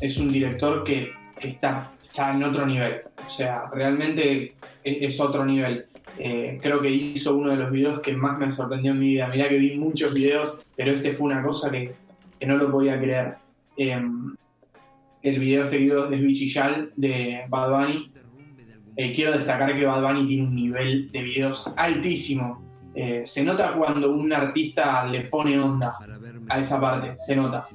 [0.00, 3.02] es un director que, que está, está en otro nivel.
[3.26, 5.84] O sea, realmente es, es otro nivel.
[6.18, 9.28] Eh, creo que hizo uno de los videos que más me sorprendió en mi vida.
[9.28, 11.94] Mirá que vi muchos videos, pero este fue una cosa que,
[12.38, 13.36] que no lo podía creer.
[13.76, 14.00] Eh,
[15.22, 18.12] el video este video es Bichillal de Bad Bunny.
[18.96, 22.62] Eh, quiero destacar que Bad Bunny tiene un nivel de videos altísimo.
[22.94, 25.96] Eh, se nota cuando un artista le pone onda
[26.48, 27.66] a esa parte, se nota.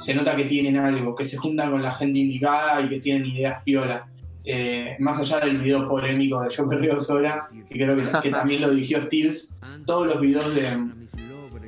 [0.00, 3.26] Se nota que tienen algo, que se juntan con la gente indicada y que tienen
[3.26, 4.06] ideas piola.
[4.44, 8.70] Eh, más allá del video polémico de Yo Perreo Sola, que creo que, también lo
[8.70, 10.78] dirigió Stills, todos los videos de,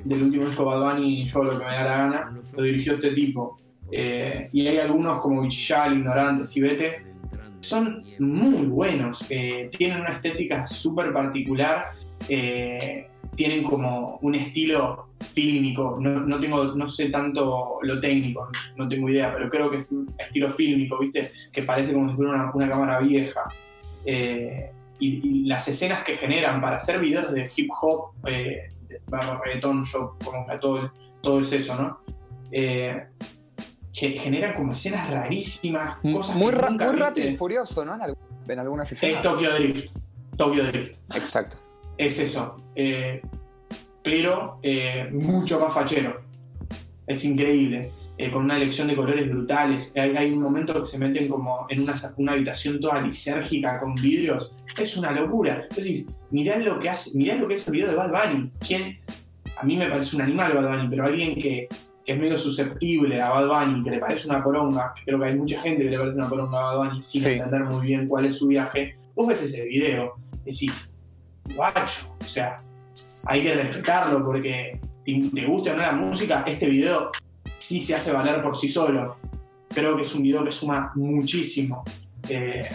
[0.05, 3.11] del último disco Bad Bunny, Yo lo que me da la gana, lo dirigió este
[3.11, 3.57] tipo.
[3.91, 6.63] Eh, y hay algunos como Bichillal, Ignorantes y
[7.61, 11.83] son muy buenos, tienen una estética súper particular,
[12.29, 13.07] eh,
[13.37, 19.09] tienen como un estilo fílmico, no, no tengo, no sé tanto lo técnico, no tengo
[19.09, 21.33] idea, pero creo que es un estilo fílmico, ¿viste?
[21.53, 23.43] Que parece como si fuera una, una cámara vieja.
[24.05, 24.57] Eh,
[24.99, 29.41] y, y las escenas que generan para hacer videos de hip hop, eh, de barra
[29.45, 30.93] reggaetón, yo como que todo,
[31.23, 31.99] todo es eso, ¿no?
[32.53, 33.07] Eh,
[33.93, 37.95] que generan como escenas rarísimas, cosas Muy, ra- muy rápido y furioso, ¿no?
[37.95, 38.19] En, algu-
[38.49, 39.23] en algunas Es escenas.
[39.23, 39.97] Tokyo Drift.
[40.37, 40.99] Tokyo Drift.
[41.15, 41.57] Exacto.
[41.99, 42.57] Es eso.
[42.75, 43.21] Eh,
[44.03, 46.23] pero eh, mucho más fachero.
[47.07, 47.89] Es increíble.
[48.19, 49.93] Eh, con una elección de colores brutales.
[49.97, 53.95] Hay, hay un momento que se meten como en una, una habitación toda lisérgica con
[53.95, 54.53] vidrios.
[54.77, 55.67] Es una locura.
[55.71, 58.51] Es decir, mirá lo que hace, mirá lo que es el video de Bad Bunny.
[58.61, 58.99] ¿Quién?
[59.59, 61.69] A mí me parece un animal Bad Bunny, pero alguien que,
[62.05, 65.35] que es medio susceptible a Bad Bunny, que le parece una poronga, creo que hay
[65.37, 67.29] mucha gente que le parece una poronga a Bad Bunny sin Sí.
[67.31, 68.95] entender muy bien cuál es su viaje.
[69.15, 70.95] Vos ves ese video, decís,
[71.57, 72.57] guacho, o sea,
[73.27, 77.11] hay que respetarlo porque te, te gusta o no la música, este video
[77.59, 79.17] sí se hace valer por sí solo.
[79.69, 81.85] Creo que es un video que suma muchísimo.
[82.29, 82.69] Eh,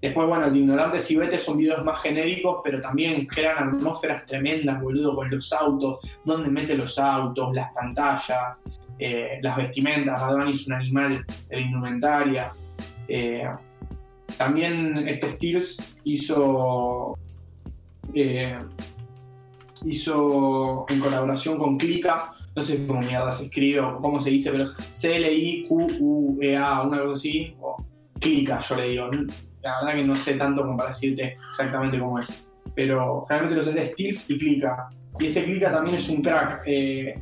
[0.00, 4.26] después, bueno, el de Ignorantes y Vete son videos más genéricos, pero también crean atmósferas
[4.26, 8.60] tremendas, boludo, con los autos, dónde mete los autos, las pantallas.
[9.00, 12.52] eh, las vestimentas, Bad es un animal de la indumentaria.
[13.08, 13.50] Eh,
[14.36, 17.18] también este Steels hizo,
[19.86, 24.50] hizo en colaboración con Clica, no sé cómo mierda se escribe o cómo se dice,
[24.50, 27.76] pero C-L-I-Q-U-E-A, una cosa así, o
[28.20, 29.10] Clica, yo le digo.
[29.62, 32.44] La verdad que no sé tanto como para decirte exactamente cómo es.
[32.74, 34.88] Pero realmente los hace Steels y Clica.
[35.18, 36.62] Y este Clica también es un crack.
[36.66, 37.14] Eh,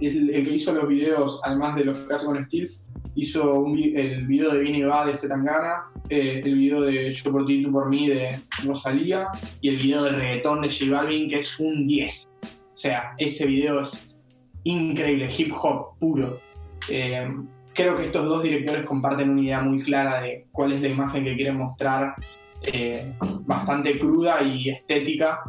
[0.00, 4.52] el, que hizo los videos, además de los que hace con Steels, hizo el video
[4.52, 8.08] de Vini Va de Zetangana, eh, el video de Yo por ti, tú por mí
[8.08, 9.28] de Rosalía
[9.60, 12.28] y el video de reggaetón de J Balvin, que es un 10.
[12.44, 14.20] O sea, ese video es
[14.64, 16.40] increíble, hip hop puro.
[16.88, 17.28] Eh,
[17.74, 21.24] creo que estos dos directores comparten una idea muy clara de cuál es la imagen
[21.24, 22.14] que quieren mostrar,
[22.62, 23.14] eh,
[23.46, 25.40] bastante cruda y estética.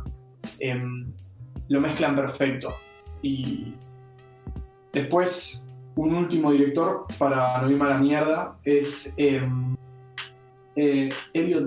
[0.59, 0.79] Eh,
[1.69, 2.73] lo mezclan perfecto.
[3.21, 3.73] Y
[4.91, 5.64] después,
[5.95, 9.51] un último director, para no irme a la mierda, es Elliot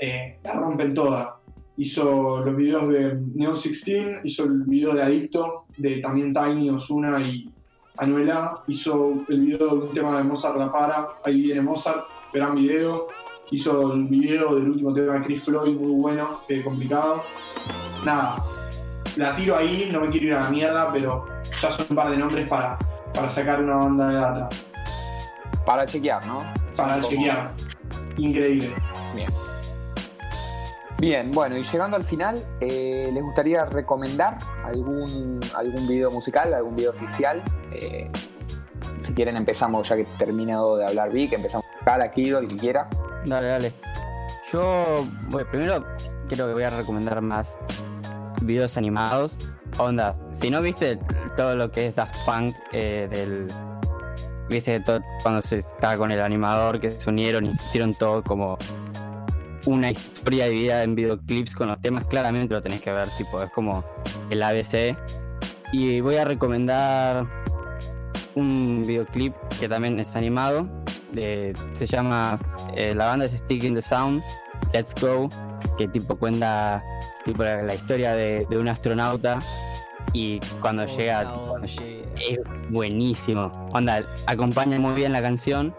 [0.00, 1.40] eh, la rompen toda.
[1.78, 7.20] Hizo los videos de Neo 16, hizo el video de Adicto, de también Tiny, Osuna
[7.20, 7.50] y
[7.98, 12.54] Anuela, hizo el video de un tema de Mozart La Para, ahí viene Mozart, gran
[12.54, 13.08] video,
[13.50, 17.22] hizo el video del último tema de Chris Floyd, muy bueno, complicado.
[18.04, 18.36] Nada,
[19.16, 21.26] la tiro ahí, no me quiero ir a la mierda, pero
[21.60, 22.78] ya son un par de nombres para,
[23.16, 24.48] para sacar una banda de data.
[25.64, 26.44] Para chequear, ¿no?
[26.76, 27.52] Para chequear.
[28.18, 28.74] Increíble.
[29.14, 29.30] Bien.
[30.98, 36.76] Bien, bueno, y llegando al final, eh, ¿les gustaría recomendar algún, algún video musical, algún
[36.76, 37.42] video oficial?
[37.72, 38.10] Eh,
[39.02, 42.56] si quieren empezamos, ya que he terminado de hablar Vic, empezamos acá, aquí, el que
[42.56, 42.88] quiera.
[43.24, 43.72] Dale, dale.
[44.52, 45.84] Yo, bueno, primero
[46.28, 47.58] creo que voy a recomendar más
[48.42, 49.36] videos animados.
[49.78, 50.98] Onda, si no viste
[51.36, 53.46] todo lo que es Daft Punk eh, del...
[54.48, 58.56] Viste todo, cuando se estaba con el animador que se unieron y hicieron todo como
[59.66, 63.50] una historia dividida en videoclips con los temas, claramente lo tenés que ver, tipo, es
[63.50, 63.84] como
[64.30, 64.96] el ABC.
[65.72, 67.26] Y voy a recomendar
[68.36, 70.68] un videoclip que también es animado,
[71.12, 72.38] se llama,
[72.76, 74.22] eh, la banda es Stick in the Sound,
[74.72, 75.28] Let's Go,
[75.76, 76.82] que tipo cuenta
[77.24, 79.38] tipo, la, historia de, un astronauta
[80.12, 81.66] y cuando Oh, llega, onda.
[81.66, 82.38] es
[82.70, 83.68] buenísimo.
[83.72, 85.74] Onda, acompaña muy bien la canción.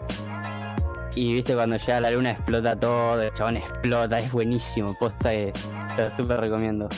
[1.14, 4.94] Y viste, cuando llega la luna explota todo, el chabón explota, es buenísimo.
[4.98, 5.52] Posta que
[5.96, 6.88] te lo súper recomiendo.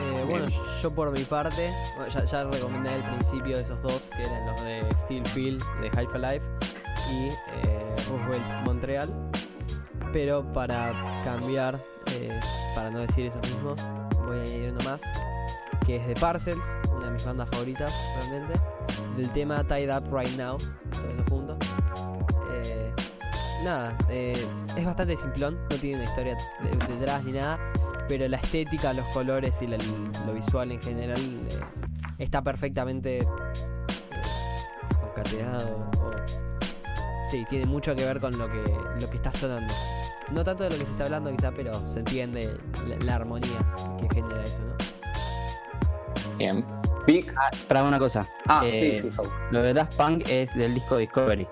[0.00, 0.46] Eh, bueno,
[0.80, 1.70] yo por mi parte,
[2.14, 6.14] ya, ya recomendé al principio esos dos, que eran los de Steel Field, de Half
[6.14, 6.44] Life,
[7.10, 9.08] y eh, Roosevelt Montreal.
[10.12, 11.76] Pero para cambiar,
[12.14, 12.38] eh,
[12.74, 13.80] para no decir esos mismos,
[14.26, 15.02] voy a añadir uno más,
[15.90, 16.60] que es de Parcels,
[16.94, 18.52] una de mis bandas favoritas realmente,
[19.16, 21.56] del tema Tied Up Right Now, todo eso junto.
[22.52, 22.92] Eh,
[23.64, 27.58] nada, eh, es bastante simplón, no tiene una historia de- detrás ni nada,
[28.06, 31.60] pero la estética, los colores y lo visual en general eh,
[32.18, 33.26] está perfectamente eh,
[35.00, 35.90] concatenado.
[35.98, 38.62] o- sí, tiene mucho que ver con lo que,
[39.00, 39.72] lo que está sonando.
[40.30, 42.48] No tanto de lo que se está hablando quizá, pero se entiende
[42.86, 44.89] la, la armonía que genera eso, ¿no?
[46.40, 46.64] Bien.
[47.06, 47.32] Vic.
[47.68, 48.26] Para una cosa.
[48.48, 49.24] Ah, eh, sí, sí, Fau.
[49.50, 51.46] Lo de Daft Punk es del disco Discovery.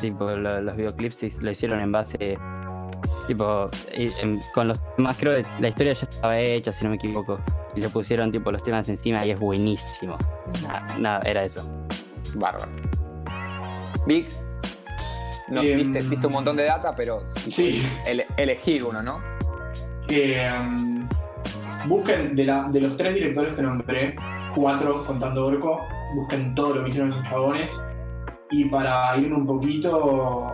[0.00, 2.36] Tipo, lo- los videoclips lo hicieron en base.
[3.26, 6.90] Tipo, y- en- con los temas, creo que la historia ya estaba hecha, si no
[6.90, 7.38] me equivoco.
[7.74, 10.16] Y le pusieron tipo los temas encima y es buenísimo.
[10.98, 11.62] Nada, era eso.
[12.34, 12.70] Bárbaro.
[15.48, 17.84] No, Em, viste, viste un montón de data, pero Sí.
[18.06, 19.22] ele- elegir uno, ¿no?
[20.08, 20.50] Eh,
[21.86, 24.16] busquen de, la, de los tres directores que nombré,
[24.54, 25.80] cuatro contando Orco,
[26.14, 27.72] busquen todo lo que hicieron esos chabones.
[28.50, 30.52] Y para irme un poquito,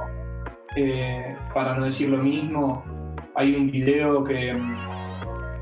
[0.76, 2.84] eh, para no decir lo mismo,
[3.34, 4.57] hay un video que,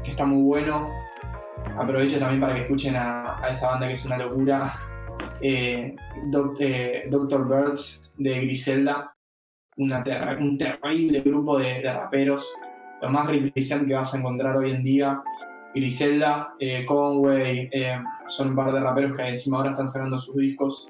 [0.05, 0.89] está muy bueno.
[1.76, 4.72] Aprovecho también para que escuchen a, esa banda que es una locura.
[5.43, 5.95] Eh,
[6.61, 7.47] eh, Dr.
[7.47, 9.14] Birds de Griselda,
[9.76, 12.51] un terrible grupo de, raperos
[13.03, 15.22] lo más represent que vas a encontrar hoy en día.
[15.81, 17.99] Griselda, eh, Conway, eh,
[18.29, 20.89] son un par de raperos que encima ahora están sacando sus discos.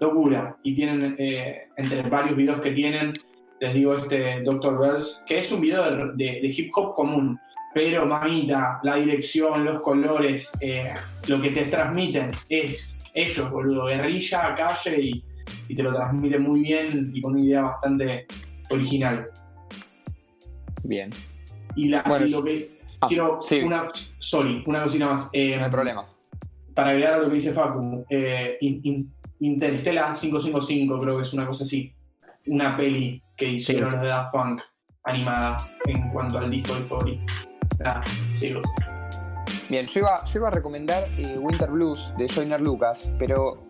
[0.00, 0.56] locura.
[0.62, 3.12] Y tienen, eh, entre varios videos que tienen,
[3.60, 4.78] les digo este Dr.
[4.78, 7.36] Verse, que es un video de, de- de hip hop común.
[7.74, 10.52] Pero mamita, la dirección, los colores,
[11.26, 13.86] lo que te transmiten es ellos, boludo.
[13.86, 15.24] Guerrilla, calle y,
[15.68, 18.26] y te lo transmiten muy bien y con una idea bastante
[18.70, 19.28] original.
[20.84, 21.10] Bien,
[21.74, 23.60] Y, la, Bueno, y lo que Ah, quiero sí.
[23.60, 23.88] una
[24.18, 25.28] sorry, una cosita más.
[25.32, 26.04] Eh, no hay problema.
[26.74, 31.32] Para agregar a lo que dice Facu, eh, In- In- Interstellar 555 creo que es
[31.32, 31.92] una cosa así.
[32.46, 34.60] Una peli que hicieron los de Daft Punk
[35.04, 37.20] animada en cuanto al disco Discovery.
[37.84, 38.02] Ah,
[38.38, 38.62] sigo.
[39.68, 43.64] Bien, yo iba, yo iba a recomendar eh, Winter Blues de Joyner Lucas, pero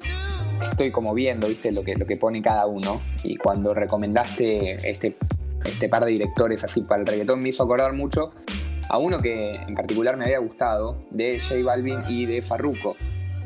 [0.63, 3.03] estoy como viendo, viste, lo que, lo que pone cada uno.
[3.25, 5.17] Y cuando recomendaste este,
[5.65, 8.33] este par de directores así para el reggaetón, me hizo acordar mucho
[8.89, 12.97] a uno que en particular me había gustado, de J Balvin y de Farruko,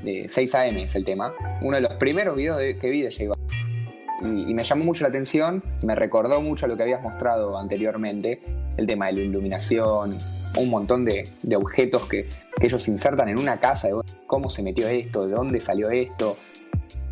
[0.03, 1.33] de 6am es el tema.
[1.61, 4.49] Uno de los primeros videos de- que vi de J Balvin.
[4.49, 8.41] Y, me llamó mucho la atención, me recordó mucho lo que habías mostrado anteriormente,
[8.77, 10.17] el tema de la iluminación,
[10.57, 12.29] un montón de, objetos que,
[12.61, 13.89] que ellos insertan en una casa,
[14.29, 16.37] cómo se metió esto, de dónde salió esto,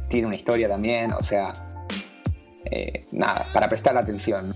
[0.08, 1.52] tiene una historia también, o sea,
[2.64, 4.54] eh, nada, para prestar atención.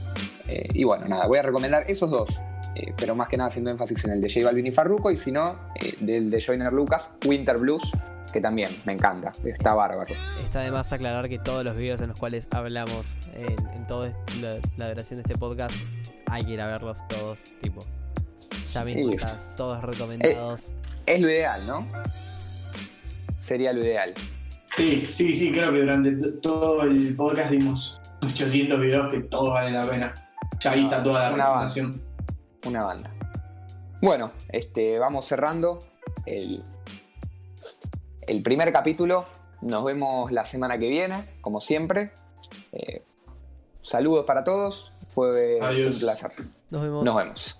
[0.49, 2.41] Eh, y bueno, nada, voy a recomendar esos dos,
[2.77, 5.17] eh, pero más que nada haciendo énfasis en el de J Balvin y Farruko, y
[5.17, 7.93] si no, eh, del de Joyner Lucas, Winter Blues,
[8.33, 10.13] que también me encanta, está bárbaro.
[10.45, 14.13] Está de más aclarar que todos los videos en los cuales hablamos en, en toda
[14.41, 15.75] la, la duración de este podcast
[16.27, 17.81] hay que ir a verlos todos, tipo.
[18.73, 19.25] Ya mismo Sí.
[19.57, 20.73] todos recomendados.
[21.07, 21.87] Es lo ideal, ¿no?
[23.39, 24.15] Sería lo ideal.
[24.75, 29.75] Sí, sí, sí, creo que durante todo el podcast dimos 800 videos que todos valen
[29.75, 30.15] la pena.
[30.61, 31.69] Ya ahí está toda la Una banda.
[31.69, 32.03] recomendación.
[32.65, 33.11] Una banda.
[34.03, 35.79] Bueno, este, vamos cerrando
[36.27, 36.63] el,
[38.23, 39.27] el primer capítulo.
[39.63, 42.13] Nos vemos la semana que viene, como siempre.
[42.73, 43.03] Eh,
[43.81, 44.93] saludos para todos.
[45.09, 45.95] Fue Adiós.
[45.95, 46.33] un placer.
[46.71, 47.05] Nos vemos.
[47.05, 47.59] Nos vemos.